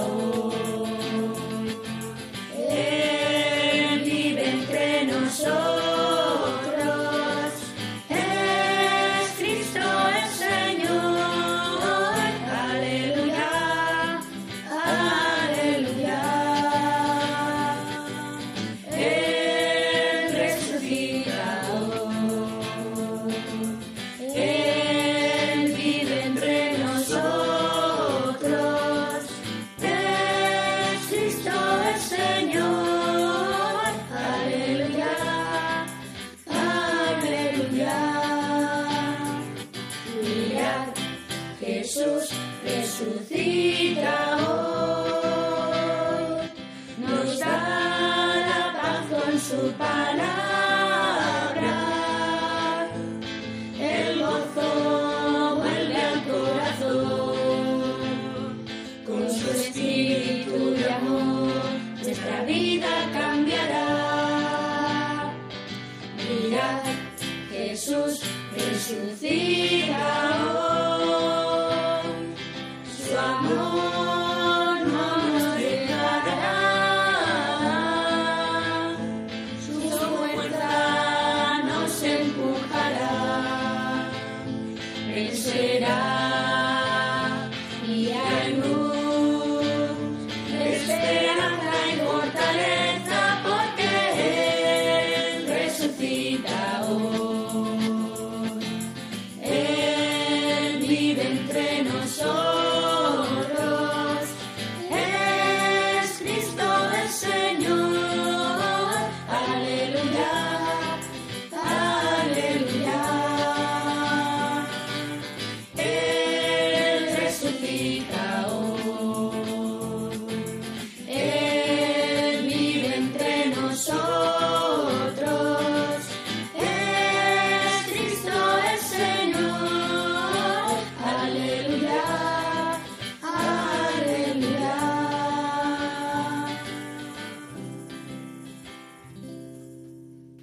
Jesús 67.85 68.23
resucita 68.57 69.95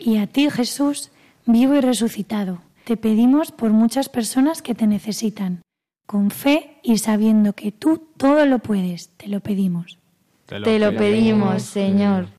Y 0.04 0.18
a 0.18 0.26
ti, 0.26 0.50
Jesús, 0.50 1.12
vivo 1.46 1.76
y 1.76 1.80
resucitado, 1.80 2.64
te 2.86 2.98
pedimos 2.98 3.52
por 3.52 3.70
muchas 3.70 4.10
personas 4.10 4.64
que 4.64 4.74
te 4.74 4.88
necesitan. 4.88 5.62
Con 6.08 6.32
fe 6.32 6.80
y 6.82 6.98
sabiendo 6.98 7.54
que 7.54 7.72
tú 7.72 8.02
todo 8.18 8.48
lo 8.48 8.58
puedes, 8.60 9.10
te 9.10 9.28
lo 9.28 9.42
pedimos. 9.42 10.00
Te 10.48 10.80
lo 10.80 10.96
pedimos, 10.96 11.62
Señor. 11.62 12.30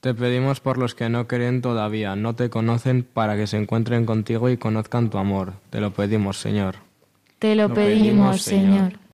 Te 0.00 0.14
pedimos 0.14 0.60
por 0.60 0.78
los 0.78 0.94
que 0.94 1.10
no 1.10 1.28
creen 1.28 1.60
todavía, 1.60 2.16
no 2.16 2.34
te 2.34 2.48
conocen, 2.48 3.02
para 3.02 3.36
que 3.36 3.46
se 3.46 3.58
encuentren 3.58 4.06
contigo 4.06 4.48
y 4.48 4.56
conozcan 4.56 5.10
tu 5.10 5.18
amor. 5.18 5.54
Te 5.68 5.82
lo 5.82 5.92
pedimos, 5.92 6.38
Señor. 6.38 6.76
Te 7.38 7.54
lo 7.54 7.68
Lo 7.68 7.74
pedimos, 7.74 8.42
pedimos, 8.42 8.42
Señor. 8.42 9.05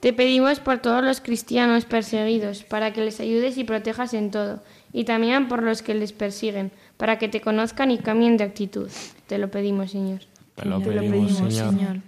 Te 0.00 0.14
pedimos 0.14 0.60
por 0.60 0.78
todos 0.78 1.04
los 1.04 1.20
cristianos 1.20 1.84
perseguidos, 1.84 2.64
para 2.64 2.92
que 2.94 3.04
les 3.04 3.20
ayudes 3.20 3.58
y 3.58 3.64
protejas 3.64 4.14
en 4.14 4.30
todo, 4.30 4.62
y 4.94 5.04
también 5.04 5.46
por 5.46 5.62
los 5.62 5.82
que 5.82 5.94
les 5.94 6.12
persiguen, 6.12 6.72
para 6.96 7.18
que 7.18 7.28
te 7.28 7.42
conozcan 7.42 7.90
y 7.90 7.98
cambien 7.98 8.38
de 8.38 8.44
actitud. 8.44 8.90
Te 9.26 9.36
lo 9.36 9.50
pedimos, 9.50 9.90
Señor. 9.90 10.20
Te 10.54 10.64
lo 10.64 10.80
pedimos, 10.80 11.54
Señor. 11.54 12.00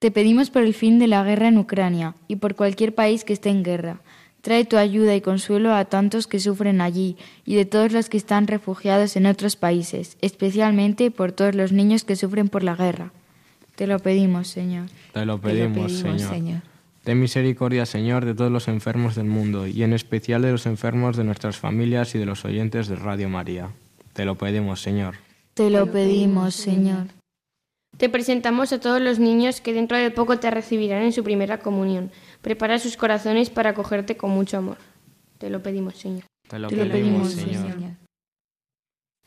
Te 0.00 0.10
pedimos 0.10 0.50
por 0.50 0.62
el 0.62 0.74
fin 0.74 0.98
de 0.98 1.06
la 1.06 1.22
guerra 1.22 1.46
en 1.46 1.58
Ucrania 1.58 2.16
y 2.26 2.36
por 2.36 2.56
cualquier 2.56 2.92
país 2.92 3.22
que 3.22 3.32
esté 3.32 3.50
en 3.50 3.62
guerra. 3.62 4.00
Trae 4.40 4.64
tu 4.64 4.76
ayuda 4.76 5.14
y 5.14 5.20
consuelo 5.20 5.72
a 5.72 5.84
tantos 5.84 6.26
que 6.26 6.40
sufren 6.40 6.80
allí 6.80 7.16
y 7.46 7.54
de 7.54 7.64
todos 7.64 7.92
los 7.92 8.08
que 8.08 8.16
están 8.16 8.48
refugiados 8.48 9.14
en 9.14 9.26
otros 9.26 9.54
países, 9.54 10.16
especialmente 10.20 11.12
por 11.12 11.30
todos 11.30 11.54
los 11.54 11.70
niños 11.70 12.02
que 12.02 12.16
sufren 12.16 12.48
por 12.48 12.64
la 12.64 12.74
guerra. 12.74 13.12
Te 13.76 13.86
lo 13.86 14.00
pedimos, 14.00 14.48
Señor. 14.48 14.88
Te 15.12 15.24
lo 15.24 15.38
Te 15.38 15.54
lo 15.54 15.68
pedimos, 15.68 15.92
pedimos, 15.92 15.92
Señor. 15.92 16.30
Señor. 16.30 16.71
Ten 17.04 17.18
misericordia, 17.18 17.84
Señor, 17.84 18.24
de 18.24 18.34
todos 18.34 18.52
los 18.52 18.68
enfermos 18.68 19.16
del 19.16 19.26
mundo 19.26 19.66
y 19.66 19.82
en 19.82 19.92
especial 19.92 20.42
de 20.42 20.52
los 20.52 20.66
enfermos 20.66 21.16
de 21.16 21.24
nuestras 21.24 21.56
familias 21.56 22.14
y 22.14 22.18
de 22.18 22.26
los 22.26 22.44
oyentes 22.44 22.86
de 22.86 22.94
Radio 22.94 23.28
María. 23.28 23.70
Te 24.12 24.24
lo 24.24 24.36
pedimos, 24.36 24.80
Señor. 24.80 25.16
Te 25.54 25.68
lo 25.68 25.90
pedimos, 25.90 26.54
Señor. 26.54 27.08
Te 27.96 28.08
presentamos 28.08 28.72
a 28.72 28.80
todos 28.80 29.00
los 29.00 29.18
niños 29.18 29.60
que 29.60 29.72
dentro 29.72 29.98
de 29.98 30.10
poco 30.12 30.38
te 30.38 30.50
recibirán 30.50 31.02
en 31.02 31.12
su 31.12 31.24
primera 31.24 31.58
comunión. 31.58 32.12
Prepara 32.40 32.78
sus 32.78 32.96
corazones 32.96 33.50
para 33.50 33.70
acogerte 33.70 34.16
con 34.16 34.30
mucho 34.30 34.58
amor. 34.58 34.78
Te 35.38 35.50
lo 35.50 35.60
pedimos, 35.60 35.96
Señor. 35.96 36.24
Te 36.48 36.58
lo 36.58 36.68
Te 36.68 36.76
lo 36.76 36.92
pedimos, 36.92 37.34
pedimos, 37.34 37.72
Señor. 37.72 37.90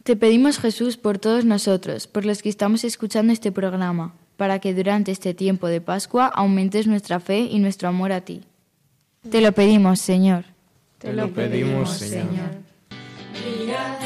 Te 0.04 0.16
pedimos, 0.16 0.60
Jesús, 0.60 0.98
por 0.98 1.20
todos 1.20 1.46
nosotros, 1.46 2.08
por 2.08 2.26
los 2.26 2.42
que 2.42 2.50
estamos 2.50 2.84
escuchando 2.84 3.34
este 3.34 3.52
programa, 3.52 4.14
para 4.38 4.60
que 4.60 4.74
durante 4.74 5.12
este 5.12 5.34
tiempo 5.34 5.68
de 5.68 5.82
Pascua 5.82 6.28
aumentes 6.28 6.88
nuestra 6.88 7.20
fe 7.20 7.40
y 7.40 7.60
nuestro 7.60 7.88
amor 7.88 8.12
a 8.12 8.22
ti. 8.22 8.44
Te 9.30 9.42
lo 9.42 9.52
pedimos, 9.54 10.00
Señor. 10.00 10.46
Te 11.00 11.14
lo 11.14 11.32
pedimos, 11.34 11.98
Señor. 11.98 12.52
Mirad, 13.60 13.98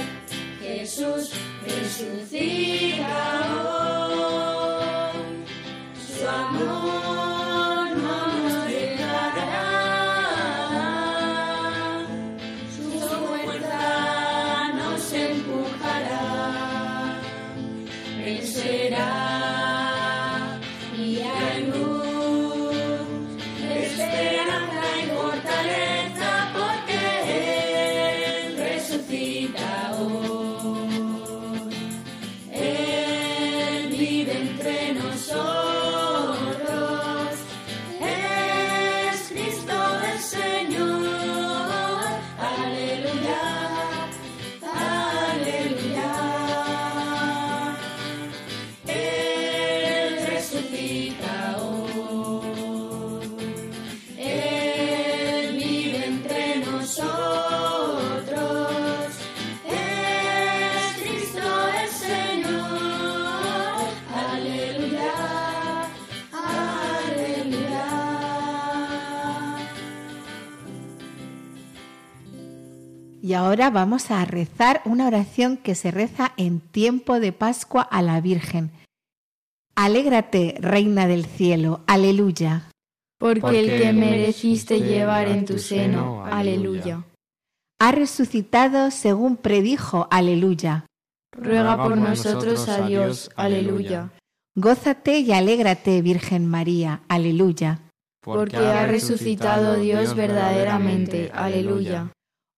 Jesús 0.61 1.33
resucita 1.65 3.58
Y 73.29 73.35
ahora 73.35 73.69
vamos 73.69 74.09
a 74.09 74.25
rezar 74.25 74.81
una 74.85 75.05
oración 75.05 75.57
que 75.57 75.75
se 75.75 75.91
reza 75.91 76.33
en 76.35 76.59
tiempo 76.59 77.19
de 77.19 77.31
Pascua 77.31 77.83
a 77.83 78.01
la 78.01 78.19
Virgen. 78.21 78.71
Alégrate, 79.75 80.55
Reina 80.59 81.05
del 81.05 81.27
Cielo, 81.27 81.81
aleluya. 81.85 82.71
Porque 83.19 83.59
el 83.59 83.79
que 83.79 83.93
mereciste 83.93 84.81
llevar 84.81 85.27
en 85.27 85.45
tu 85.45 85.59
seno, 85.59 86.25
aleluya. 86.25 87.03
Ha 87.79 87.91
resucitado 87.91 88.89
según 88.89 89.37
predijo, 89.37 90.07
aleluya. 90.09 90.87
Ruega 91.31 91.77
por 91.77 91.97
nosotros 91.97 92.67
a 92.67 92.87
Dios, 92.87 93.29
aleluya. 93.35 94.09
Gózate 94.55 95.19
y 95.19 95.33
alégrate, 95.33 96.01
Virgen 96.01 96.47
María, 96.47 97.03
aleluya. 97.07 97.79
Porque 98.23 98.57
ha 98.57 98.87
resucitado 98.87 99.75
Dios 99.75 100.15
verdaderamente, 100.15 101.29
aleluya. 101.31 102.11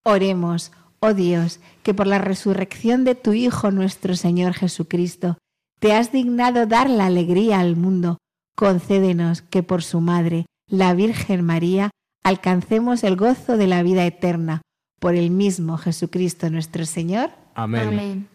Oremos, 0.04 0.72
oh 1.00 1.14
Dios, 1.14 1.60
que 1.84 1.94
por 1.94 2.08
la 2.08 2.18
resurrección 2.18 3.04
de 3.04 3.14
tu 3.16 3.34
Hijo 3.34 3.70
nuestro 3.70 4.16
Señor 4.16 4.54
Jesucristo, 4.54 5.38
te 5.80 5.94
has 5.94 6.12
dignado 6.12 6.66
dar 6.66 6.90
la 6.90 7.06
alegría 7.06 7.60
al 7.60 7.76
mundo. 7.76 8.18
Concédenos 8.56 9.42
que 9.44 9.62
por 9.64 9.84
su 9.84 10.02
Madre, 10.02 10.46
la 10.68 10.94
Virgen 10.94 11.46
María, 11.46 11.92
alcancemos 12.24 13.04
el 13.04 13.16
gozo 13.16 13.58
de 13.58 13.68
la 13.68 13.84
vida 13.84 14.06
eterna. 14.06 14.62
Por 15.00 15.16
el 15.16 15.32
mismo 15.32 15.78
Jesucristo 15.78 16.50
nuestro 16.50 16.86
Señor. 16.86 17.32
Amén. 17.56 18.28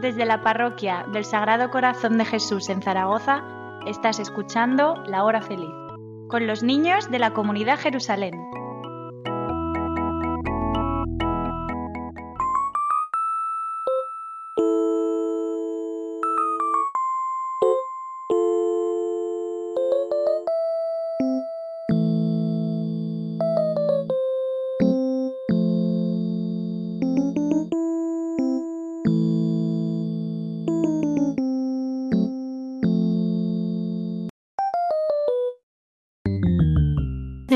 Desde 0.00 0.24
la 0.24 0.42
parroquia 0.42 1.06
del 1.12 1.24
Sagrado 1.24 1.70
Corazón 1.70 2.18
de 2.18 2.24
Jesús 2.24 2.68
en 2.68 2.82
Zaragoza, 2.82 3.42
estás 3.86 4.18
escuchando 4.18 5.02
La 5.06 5.24
Hora 5.24 5.42
Feliz, 5.42 5.74
con 6.28 6.46
los 6.46 6.62
niños 6.62 7.10
de 7.10 7.18
la 7.18 7.32
comunidad 7.32 7.78
Jerusalén. 7.78 8.34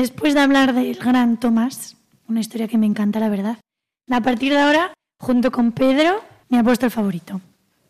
Después 0.01 0.33
de 0.33 0.39
hablar 0.39 0.73
del 0.73 0.95
gran 0.95 1.39
Tomás, 1.39 1.95
una 2.27 2.39
historia 2.39 2.67
que 2.67 2.79
me 2.79 2.87
encanta, 2.87 3.19
la 3.19 3.29
verdad, 3.29 3.59
a 4.09 4.21
partir 4.21 4.51
de 4.51 4.57
ahora, 4.57 4.95
junto 5.19 5.51
con 5.51 5.73
Pedro, 5.73 6.23
mi 6.49 6.57
apóstol 6.57 6.89
favorito. 6.89 7.39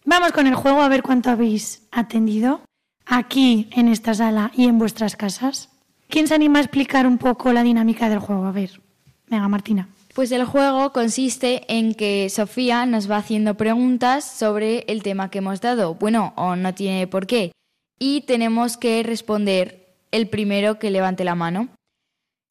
Vamos 0.03 0.33
con 0.33 0.45
el 0.45 0.55
juego 0.55 0.81
a 0.81 0.89
ver 0.89 1.03
cuánto 1.03 1.29
habéis 1.29 1.87
atendido 1.89 2.59
aquí 3.05 3.69
en 3.71 3.87
esta 3.87 4.13
sala 4.13 4.51
y 4.53 4.65
en 4.65 4.77
vuestras 4.77 5.15
casas. 5.15 5.69
¿Quién 6.09 6.27
se 6.27 6.35
anima 6.35 6.59
a 6.59 6.63
explicar 6.63 7.07
un 7.07 7.17
poco 7.17 7.53
la 7.53 7.63
dinámica 7.63 8.09
del 8.09 8.19
juego? 8.19 8.43
A 8.43 8.51
ver, 8.51 8.81
venga, 9.29 9.47
Martina. 9.47 9.87
Pues 10.13 10.33
el 10.33 10.43
juego 10.43 10.91
consiste 10.91 11.63
en 11.73 11.93
que 11.93 12.29
Sofía 12.29 12.85
nos 12.85 13.09
va 13.09 13.15
haciendo 13.15 13.55
preguntas 13.55 14.25
sobre 14.25 14.79
el 14.89 15.01
tema 15.01 15.31
que 15.31 15.37
hemos 15.37 15.61
dado. 15.61 15.95
Bueno, 15.95 16.33
o 16.35 16.57
no 16.57 16.73
tiene 16.73 17.07
por 17.07 17.25
qué. 17.25 17.53
Y 17.97 18.23
tenemos 18.27 18.75
que 18.75 19.01
responder 19.01 19.95
el 20.11 20.27
primero 20.27 20.77
que 20.77 20.91
levante 20.91 21.23
la 21.23 21.35
mano. 21.35 21.69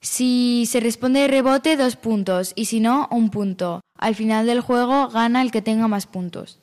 Si 0.03 0.65
se 0.67 0.81
responde 0.81 1.21
de 1.21 1.29
rebote, 1.29 1.77
dos 1.77 1.97
puntos. 1.97 2.53
Y 2.57 2.65
si 2.67 2.81
no, 2.81 3.07
un 3.11 3.31
punto. 3.31 3.83
Al 3.99 4.15
final 4.15 4.47
del 4.47 4.61
juego 4.63 5.09
gana 5.09 5.43
el 5.43 5.51
que 5.51 5.61
tenga 5.61 5.89
más 5.89 6.07
puntos. 6.07 6.59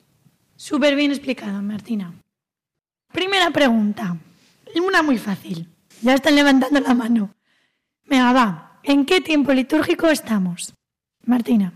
Súper 0.56 0.96
bien 0.96 1.12
explicado, 1.12 1.62
Martina. 1.62 2.12
Primera 3.12 3.50
pregunta. 3.50 4.16
Una 4.74 5.02
muy 5.02 5.18
fácil. 5.18 5.68
Ya 6.02 6.14
están 6.14 6.34
levantando 6.34 6.80
la 6.80 6.94
mano. 6.94 7.34
Venga, 8.06 8.32
va. 8.32 8.80
¿En 8.82 9.06
qué 9.06 9.20
tiempo 9.20 9.52
litúrgico 9.52 10.08
estamos? 10.08 10.74
Martina. 11.24 11.74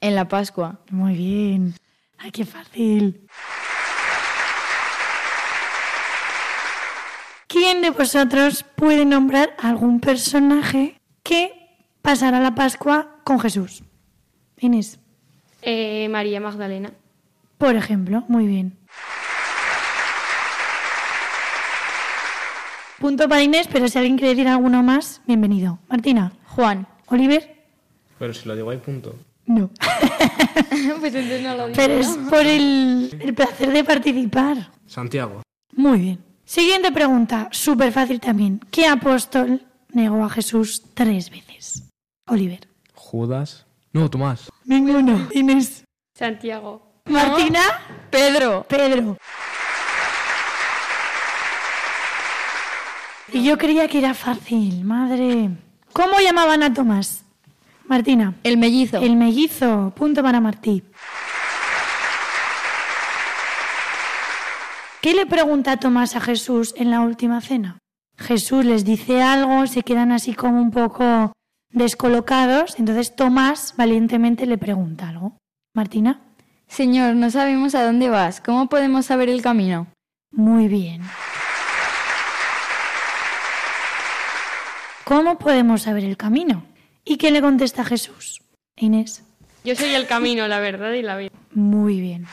En 0.00 0.14
la 0.16 0.26
Pascua. 0.26 0.80
Muy 0.90 1.14
bien. 1.14 1.74
Ay, 2.18 2.32
qué 2.32 2.44
fácil. 2.44 3.28
¿Quién 7.46 7.82
de 7.82 7.90
vosotros 7.90 8.64
puede 8.74 9.04
nombrar 9.04 9.54
algún 9.58 10.00
personaje 10.00 11.00
que 11.24 11.50
pasará 12.02 12.38
la 12.38 12.54
Pascua 12.54 13.16
con 13.24 13.40
Jesús? 13.40 13.82
Inés. 14.60 15.00
Eh, 15.62 16.08
María 16.10 16.38
Magdalena. 16.38 16.92
Por 17.58 17.74
ejemplo, 17.74 18.24
muy 18.28 18.46
bien. 18.46 18.78
Punto 23.00 23.28
para 23.28 23.42
Inés, 23.42 23.68
pero 23.72 23.88
si 23.88 23.98
alguien 23.98 24.16
quiere 24.16 24.34
decir 24.34 24.48
alguno 24.48 24.82
más, 24.82 25.22
bienvenido. 25.26 25.78
Martina. 25.88 26.32
Juan. 26.46 26.86
Oliver. 27.06 27.64
Pero 28.18 28.32
si 28.32 28.46
lo 28.46 28.54
digo 28.54 28.70
hay 28.70 28.78
punto. 28.78 29.16
No. 29.46 29.70
pues 31.00 31.14
entonces 31.14 31.42
no 31.42 31.56
lo 31.56 31.66
digo. 31.68 31.76
Pero 31.76 31.94
es 31.94 32.08
por 32.30 32.46
el, 32.46 33.16
el 33.20 33.34
placer 33.34 33.72
de 33.72 33.82
participar. 33.82 34.70
Santiago. 34.86 35.42
Muy 35.72 35.98
bien. 36.00 36.24
Siguiente 36.44 36.92
pregunta, 36.92 37.48
súper 37.50 37.92
fácil 37.92 38.20
también. 38.20 38.60
¿Qué 38.70 38.86
apóstol 38.86 39.62
negó 39.94 40.24
a 40.24 40.30
Jesús 40.30 40.82
tres 40.94 41.30
veces? 41.30 41.88
Oliver. 42.26 42.68
Judas. 42.94 43.66
No, 43.92 44.10
Tomás. 44.10 44.50
Ninguno. 44.64 45.28
Inés. 45.32 45.84
Santiago. 46.18 47.00
Martina. 47.06 47.60
Pedro. 48.10 48.64
Pedro. 48.68 49.16
Y 53.32 53.44
yo 53.44 53.58
creía 53.58 53.88
que 53.88 53.98
era 53.98 54.14
fácil, 54.14 54.84
madre. 54.84 55.50
¿Cómo 55.92 56.20
llamaban 56.20 56.62
a 56.62 56.72
Tomás? 56.72 57.24
Martina. 57.86 58.34
El 58.42 58.56
mellizo. 58.56 58.98
El 58.98 59.16
mellizo. 59.16 59.92
Punto 59.96 60.22
para 60.22 60.40
Martí. 60.40 60.82
¿Qué 65.00 65.12
le 65.14 65.26
pregunta 65.26 65.76
Tomás 65.76 66.16
a 66.16 66.20
Jesús 66.20 66.74
en 66.78 66.90
la 66.90 67.00
última 67.00 67.40
cena? 67.40 67.78
Jesús 68.16 68.64
les 68.64 68.84
dice 68.84 69.22
algo, 69.22 69.66
se 69.66 69.82
quedan 69.82 70.12
así 70.12 70.34
como 70.34 70.60
un 70.60 70.70
poco 70.70 71.32
descolocados, 71.70 72.78
entonces 72.78 73.16
Tomás 73.16 73.74
valientemente 73.76 74.46
le 74.46 74.58
pregunta 74.58 75.08
algo. 75.08 75.36
Martina. 75.74 76.20
Señor, 76.68 77.14
no 77.14 77.30
sabemos 77.30 77.74
a 77.74 77.84
dónde 77.84 78.08
vas. 78.08 78.40
¿Cómo 78.40 78.68
podemos 78.68 79.06
saber 79.06 79.28
el 79.28 79.42
camino? 79.42 79.86
Muy 80.32 80.68
bien. 80.68 81.02
¿Cómo 85.04 85.38
podemos 85.38 85.82
saber 85.82 86.04
el 86.04 86.16
camino? 86.16 86.64
¿Y 87.04 87.18
qué 87.18 87.30
le 87.30 87.42
contesta 87.42 87.84
Jesús? 87.84 88.42
Inés. 88.76 89.22
Yo 89.64 89.76
soy 89.76 89.94
el 89.94 90.06
camino, 90.06 90.48
la 90.48 90.60
verdad 90.60 90.92
y 90.92 91.02
la 91.02 91.16
vida. 91.16 91.30
Muy 91.52 92.00
bien. 92.00 92.26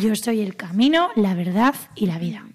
Yo 0.00 0.14
soy 0.14 0.40
el 0.40 0.56
camino, 0.56 1.08
la 1.14 1.34
verdad 1.34 1.74
y 1.94 2.06
la 2.06 2.18
vida. 2.18 2.46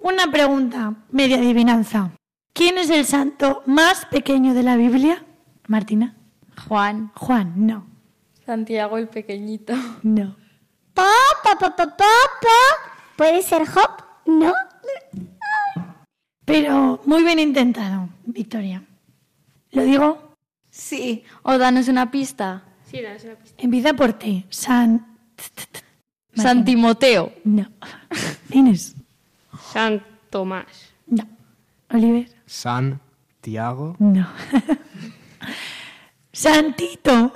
Una 0.00 0.30
pregunta, 0.30 0.94
media 1.12 1.36
adivinanza. 1.36 2.10
¿Quién 2.52 2.78
es 2.78 2.90
el 2.90 3.04
santo 3.04 3.62
más 3.66 4.06
pequeño 4.06 4.54
de 4.54 4.64
la 4.64 4.76
Biblia? 4.76 5.24
Martina. 5.68 6.16
Juan. 6.66 7.12
Juan, 7.14 7.52
no. 7.54 7.86
Santiago 8.44 8.98
el 8.98 9.08
pequeñito. 9.08 9.72
No. 10.02 10.36
Pa, 10.92 11.06
pa, 11.44 11.56
pa, 11.56 11.76
pa, 11.76 11.86
pa, 11.86 11.96
pa. 11.96 12.58
¿Puede 13.16 13.42
ser 13.42 13.68
Job? 13.68 13.90
¿No? 14.26 14.52
Pero 16.44 17.00
muy 17.04 17.22
bien 17.22 17.38
intentado, 17.38 18.08
Victoria. 18.24 18.82
¿Lo 19.70 19.84
digo? 19.84 20.34
Sí. 20.70 21.22
O 21.42 21.56
danos 21.56 21.86
una 21.86 22.10
pista. 22.10 22.64
Sí, 22.84 23.00
danos 23.00 23.22
una 23.22 23.36
pista. 23.36 23.62
Empieza 23.62 23.92
por 23.94 24.12
T. 24.14 24.46
San... 24.48 25.06
San 26.34 26.64
Timoteo. 26.64 27.32
No. 27.44 27.66
Inés. 28.50 28.94
San 29.72 30.02
Tomás. 30.30 30.92
No. 31.06 31.24
Oliver. 31.92 32.28
San 32.46 33.00
Tiago. 33.40 33.96
No. 33.98 34.28
Santito. 36.32 37.32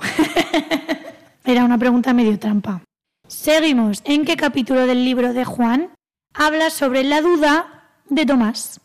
Era 1.43 1.63
una 1.63 1.77
pregunta 1.77 2.13
medio 2.13 2.39
trampa. 2.39 2.81
Seguimos. 3.27 4.01
¿En 4.05 4.25
qué 4.25 4.35
capítulo 4.37 4.85
del 4.87 5.03
libro 5.03 5.33
de 5.33 5.45
Juan 5.45 5.89
habla 6.33 6.69
sobre 6.69 7.03
la 7.03 7.21
duda 7.21 7.89
de 8.09 8.25
Tomás? 8.25 8.79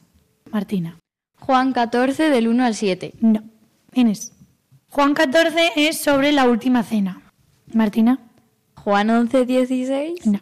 Martina. 0.50 0.98
Juan 1.38 1.72
14 1.72 2.30
del 2.30 2.48
1 2.48 2.64
al 2.64 2.74
7. 2.74 3.14
No. 3.20 3.42
Inés. 3.94 4.32
Juan 4.90 5.14
14 5.14 5.72
es 5.76 6.00
sobre 6.00 6.32
la 6.32 6.48
última 6.48 6.82
cena. 6.82 7.22
Martina. 7.72 8.18
Juan 8.84 9.10
11, 9.10 9.44
16. 9.44 10.26
No. 10.26 10.40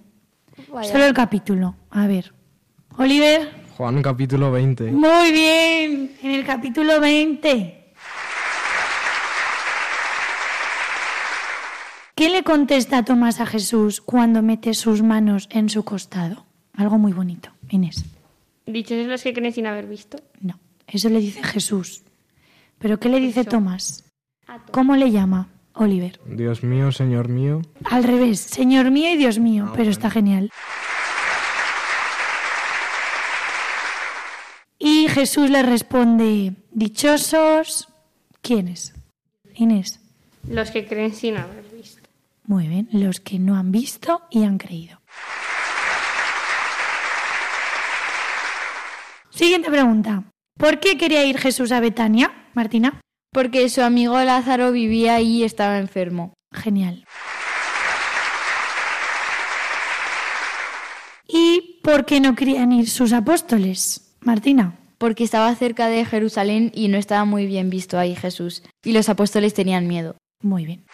Vaya. 0.72 0.92
Solo 0.92 1.04
el 1.06 1.14
capítulo. 1.14 1.74
A 1.90 2.06
ver. 2.06 2.32
Oliver. 2.96 3.50
Juan 3.76 4.00
capítulo 4.02 4.52
20. 4.52 4.92
Muy 4.92 5.32
bien. 5.32 6.16
En 6.22 6.30
el 6.30 6.44
capítulo 6.44 7.00
20. 7.00 7.92
¿Qué 12.14 12.28
le 12.30 12.42
contesta 12.42 13.04
Tomás 13.04 13.40
a 13.40 13.46
Jesús 13.46 14.00
cuando 14.00 14.42
mete 14.42 14.74
sus 14.74 15.02
manos 15.02 15.48
en 15.50 15.68
su 15.68 15.84
costado? 15.84 16.46
Algo 16.74 16.98
muy 16.98 17.12
bonito. 17.12 17.50
Inés. 17.70 18.04
Dichos 18.66 19.06
los 19.06 19.22
que 19.22 19.32
creen 19.32 19.52
sin 19.52 19.66
haber 19.66 19.86
visto. 19.86 20.18
No. 20.40 20.58
Eso 20.86 21.08
le 21.08 21.20
dice 21.20 21.42
Jesús. 21.42 22.02
¿Pero 22.78 23.00
qué 23.00 23.08
le 23.08 23.18
dice 23.20 23.44
Tomás? 23.44 24.04
¿Cómo 24.70 24.96
le 24.96 25.10
llama? 25.10 25.48
Oliver. 25.78 26.20
Dios 26.26 26.62
mío, 26.62 26.92
Señor 26.92 27.28
mío. 27.28 27.62
Al 27.84 28.04
revés. 28.04 28.40
Señor 28.40 28.90
mío 28.90 29.10
y 29.12 29.16
Dios 29.16 29.38
mío. 29.38 29.72
pero 29.76 29.90
está 29.90 30.10
genial. 30.10 30.50
Y 34.78 35.08
Jesús 35.08 35.50
le 35.50 35.62
responde, 35.62 36.54
dichosos, 36.72 37.88
¿quiénes? 38.42 38.94
Inés. 39.54 40.00
Los 40.48 40.70
que 40.70 40.86
creen 40.86 41.14
sin 41.14 41.36
haber 41.36 41.64
visto. 41.72 42.08
Muy 42.44 42.68
bien, 42.68 42.88
los 42.92 43.20
que 43.20 43.38
no 43.38 43.56
han 43.56 43.72
visto 43.72 44.22
y 44.30 44.44
han 44.44 44.58
creído. 44.58 45.00
Siguiente 49.30 49.70
pregunta. 49.70 50.24
¿Por 50.56 50.80
qué 50.80 50.96
quería 50.96 51.24
ir 51.24 51.38
Jesús 51.38 51.70
a 51.72 51.80
Betania, 51.80 52.50
Martina? 52.54 53.00
Porque 53.32 53.68
su 53.68 53.82
amigo 53.82 54.18
Lázaro 54.18 54.72
vivía 54.72 55.16
ahí 55.16 55.38
y 55.38 55.44
estaba 55.44 55.78
enfermo. 55.78 56.34
Genial. 56.52 57.04
¿Y 61.26 61.80
por 61.82 62.06
qué 62.06 62.20
no 62.20 62.34
querían 62.34 62.72
ir 62.72 62.88
sus 62.88 63.12
apóstoles, 63.12 64.16
Martina? 64.20 64.78
Porque 64.96 65.24
estaba 65.24 65.54
cerca 65.54 65.88
de 65.88 66.04
Jerusalén 66.04 66.72
y 66.74 66.88
no 66.88 66.96
estaba 66.96 67.24
muy 67.24 67.46
bien 67.46 67.70
visto 67.70 67.98
ahí 67.98 68.16
Jesús. 68.16 68.62
Y 68.82 68.92
los 68.92 69.08
apóstoles 69.08 69.54
tenían 69.54 69.86
miedo. 69.86 70.16
Muy 70.42 70.64
bien. 70.64 70.86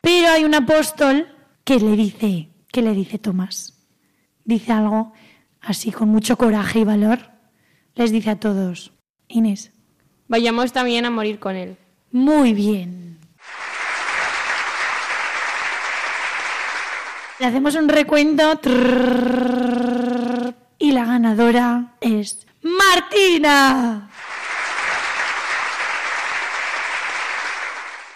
Pero 0.00 0.28
hay 0.28 0.44
un 0.44 0.54
apóstol 0.54 1.28
que 1.64 1.78
le 1.78 1.96
dice, 1.96 2.48
¿qué 2.72 2.82
le 2.82 2.92
dice 2.92 3.18
Tomás? 3.18 3.74
Dice 4.44 4.72
algo 4.72 5.12
así 5.60 5.92
con 5.92 6.08
mucho 6.08 6.36
coraje 6.36 6.80
y 6.80 6.84
valor. 6.84 7.33
Les 7.94 8.10
dice 8.10 8.30
a 8.30 8.40
todos, 8.40 8.92
Inés. 9.28 9.72
Vayamos 10.26 10.72
también 10.72 11.06
a 11.06 11.10
morir 11.10 11.38
con 11.38 11.54
él. 11.54 11.76
Muy 12.10 12.52
bien. 12.52 13.18
Le 17.38 17.46
hacemos 17.46 17.74
un 17.76 17.88
recuento. 17.88 18.60
Y 20.78 20.92
la 20.92 21.04
ganadora 21.04 21.94
es 22.00 22.46
Martina. 22.62 24.10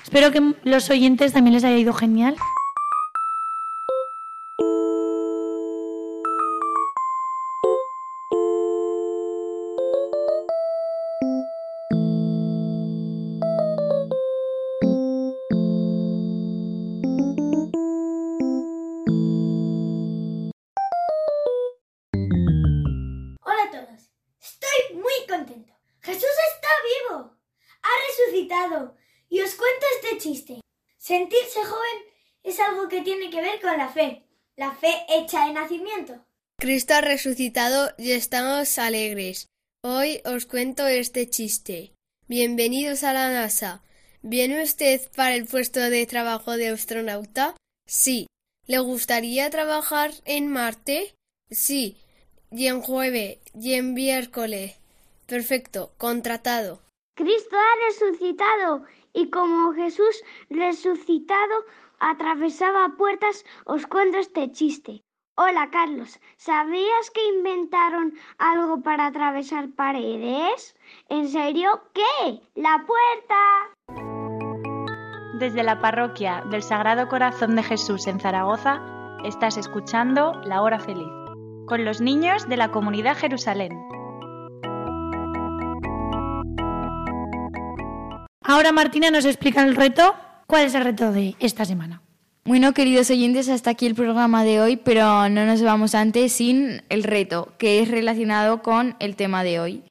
Espero 0.03 0.33
que 0.33 0.55
los 0.65 0.91
oyentes 0.91 1.33
también 1.33 1.55
les 1.55 1.65
haya 1.65 1.77
ido 1.77 1.93
genial. 1.93 2.37
De 35.49 35.55
nacimiento. 35.55 36.25
Cristo 36.59 36.95
ha 36.95 37.01
resucitado 37.01 37.91
y 37.99 38.13
estamos 38.13 38.79
alegres. 38.79 39.47
Hoy 39.83 40.21
os 40.25 40.47
cuento 40.47 40.87
este 40.87 41.29
chiste. 41.29 41.93
Bienvenidos 42.27 43.03
a 43.05 43.13
la 43.13 43.31
NASA. 43.31 43.83
¿Viene 44.23 44.63
usted 44.63 45.01
para 45.17 45.35
el 45.37 45.47
puesto 45.47 45.81
de 45.81 46.05
trabajo 46.07 46.57
de 46.57 46.69
astronauta? 46.69 47.55
Sí. 47.87 48.27
¿Le 48.67 48.79
gustaría 48.81 49.49
trabajar 49.49 50.11
en 50.27 50.49
Marte? 50.49 51.15
Sí. 51.51 51.97
Y 52.51 52.67
en 52.67 52.83
jueves 52.83 53.39
y 53.55 53.75
en 53.75 53.95
miércoles. 53.95 54.77
Perfecto, 55.27 55.93
contratado. 55.97 56.83
Cristo 57.15 57.57
ha 57.57 57.87
resucitado 57.89 58.85
y 59.15 59.31
como 59.31 59.73
Jesús 59.73 60.23
resucitado 60.51 61.65
atravesaba 62.01 62.97
puertas, 62.99 63.45
os 63.65 63.87
cuento 63.87 64.19
este 64.19 64.53
chiste. 64.53 65.03
Hola 65.41 65.69
Carlos, 65.71 66.19
¿sabías 66.37 67.13
que 67.15 67.25
inventaron 67.29 68.13
algo 68.39 68.83
para 68.83 69.07
atravesar 69.07 69.69
paredes? 69.71 70.75
¿En 71.09 71.29
serio? 71.29 71.81
¿Qué? 71.95 72.41
¡La 72.57 72.85
puerta! 72.85 73.37
Desde 75.39 75.63
la 75.63 75.81
parroquia 75.81 76.43
del 76.51 76.65
Sagrado 76.65 77.07
Corazón 77.07 77.55
de 77.55 77.63
Jesús 77.63 78.09
en 78.09 78.19
Zaragoza, 78.19 78.83
estás 79.25 79.57
escuchando 79.57 80.33
La 80.43 80.61
Hora 80.61 80.81
Feliz, 80.81 81.07
con 81.69 81.85
los 81.85 82.01
niños 82.01 82.49
de 82.49 82.57
la 82.57 82.73
comunidad 82.73 83.17
Jerusalén. 83.17 83.79
Ahora 88.43 88.73
Martina 88.73 89.13
nos 89.13 89.25
explica 89.25 89.63
el 89.63 89.77
reto. 89.77 90.17
¿Cuál 90.49 90.65
es 90.65 90.75
el 90.75 90.83
reto 90.83 91.13
de 91.13 91.37
esta 91.39 91.65
semana? 91.65 92.03
Bueno, 92.49 92.73
queridos 92.73 93.11
oyentes, 93.11 93.51
hasta 93.51 93.69
aquí 93.69 93.85
el 93.85 93.95
programa 93.95 94.43
de 94.43 94.59
hoy, 94.59 94.79
pero 94.79 95.29
no 95.29 95.45
nos 95.45 95.61
vamos 95.61 95.95
antes 95.95 96.33
sin 96.33 96.81
el 96.89 97.03
reto, 97.03 97.53
que 97.59 97.83
es 97.83 97.91
relacionado 97.91 98.63
con 98.63 98.97
el 99.01 99.17
tema 99.17 99.45
de 99.45 99.61
hoy, 99.61 99.83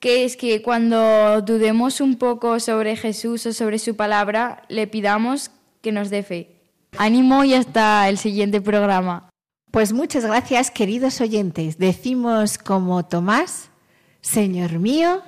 que 0.00 0.24
es 0.24 0.36
que 0.36 0.62
cuando 0.62 1.40
dudemos 1.42 2.00
un 2.00 2.16
poco 2.16 2.58
sobre 2.58 2.96
Jesús 2.96 3.46
o 3.46 3.52
sobre 3.52 3.78
su 3.78 3.94
palabra, 3.94 4.64
le 4.68 4.88
pidamos 4.88 5.52
que 5.80 5.92
nos 5.92 6.10
dé 6.10 6.24
fe. 6.24 6.56
Ánimo 6.98 7.44
y 7.44 7.54
hasta 7.54 8.08
el 8.08 8.18
siguiente 8.18 8.60
programa. 8.60 9.30
Pues 9.70 9.92
muchas 9.92 10.26
gracias, 10.26 10.72
queridos 10.72 11.20
oyentes. 11.20 11.78
Decimos 11.78 12.58
como 12.58 13.04
Tomás, 13.04 13.70
Señor 14.22 14.80
mío 14.80 15.22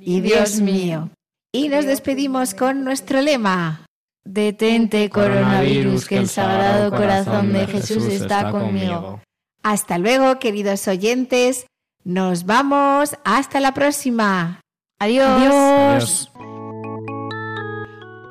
y 0.00 0.20
Dios, 0.20 0.60
mío. 0.60 1.10
Y 1.50 1.68
nos 1.68 1.84
despedimos 1.84 2.54
con 2.54 2.84
nuestro 2.84 3.20
lema. 3.22 3.85
Detente, 4.26 5.08
coronavirus, 5.08 6.06
que 6.06 6.16
el 6.18 6.28
sagrado 6.28 6.90
corazón 6.90 7.52
de 7.52 7.66
Jesús 7.68 8.04
está 8.06 8.50
conmigo. 8.50 9.20
Hasta 9.62 9.98
luego, 9.98 10.38
queridos 10.40 10.88
oyentes. 10.88 11.66
Nos 12.02 12.44
vamos. 12.44 13.16
Hasta 13.24 13.60
la 13.60 13.72
próxima. 13.72 14.60
Adiós. 14.98 15.28
Adiós. 15.28 16.32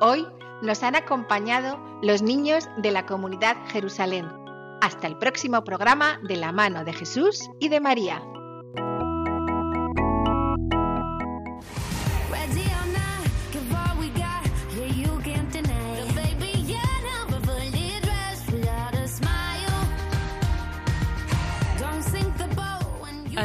Hoy 0.00 0.26
nos 0.62 0.82
han 0.82 0.96
acompañado 0.96 1.78
los 2.02 2.20
niños 2.20 2.68
de 2.76 2.90
la 2.90 3.06
comunidad 3.06 3.56
Jerusalén. 3.68 4.26
Hasta 4.82 5.06
el 5.06 5.16
próximo 5.16 5.64
programa 5.64 6.20
de 6.28 6.36
la 6.36 6.52
mano 6.52 6.84
de 6.84 6.92
Jesús 6.92 7.40
y 7.58 7.70
de 7.70 7.80
María. 7.80 8.22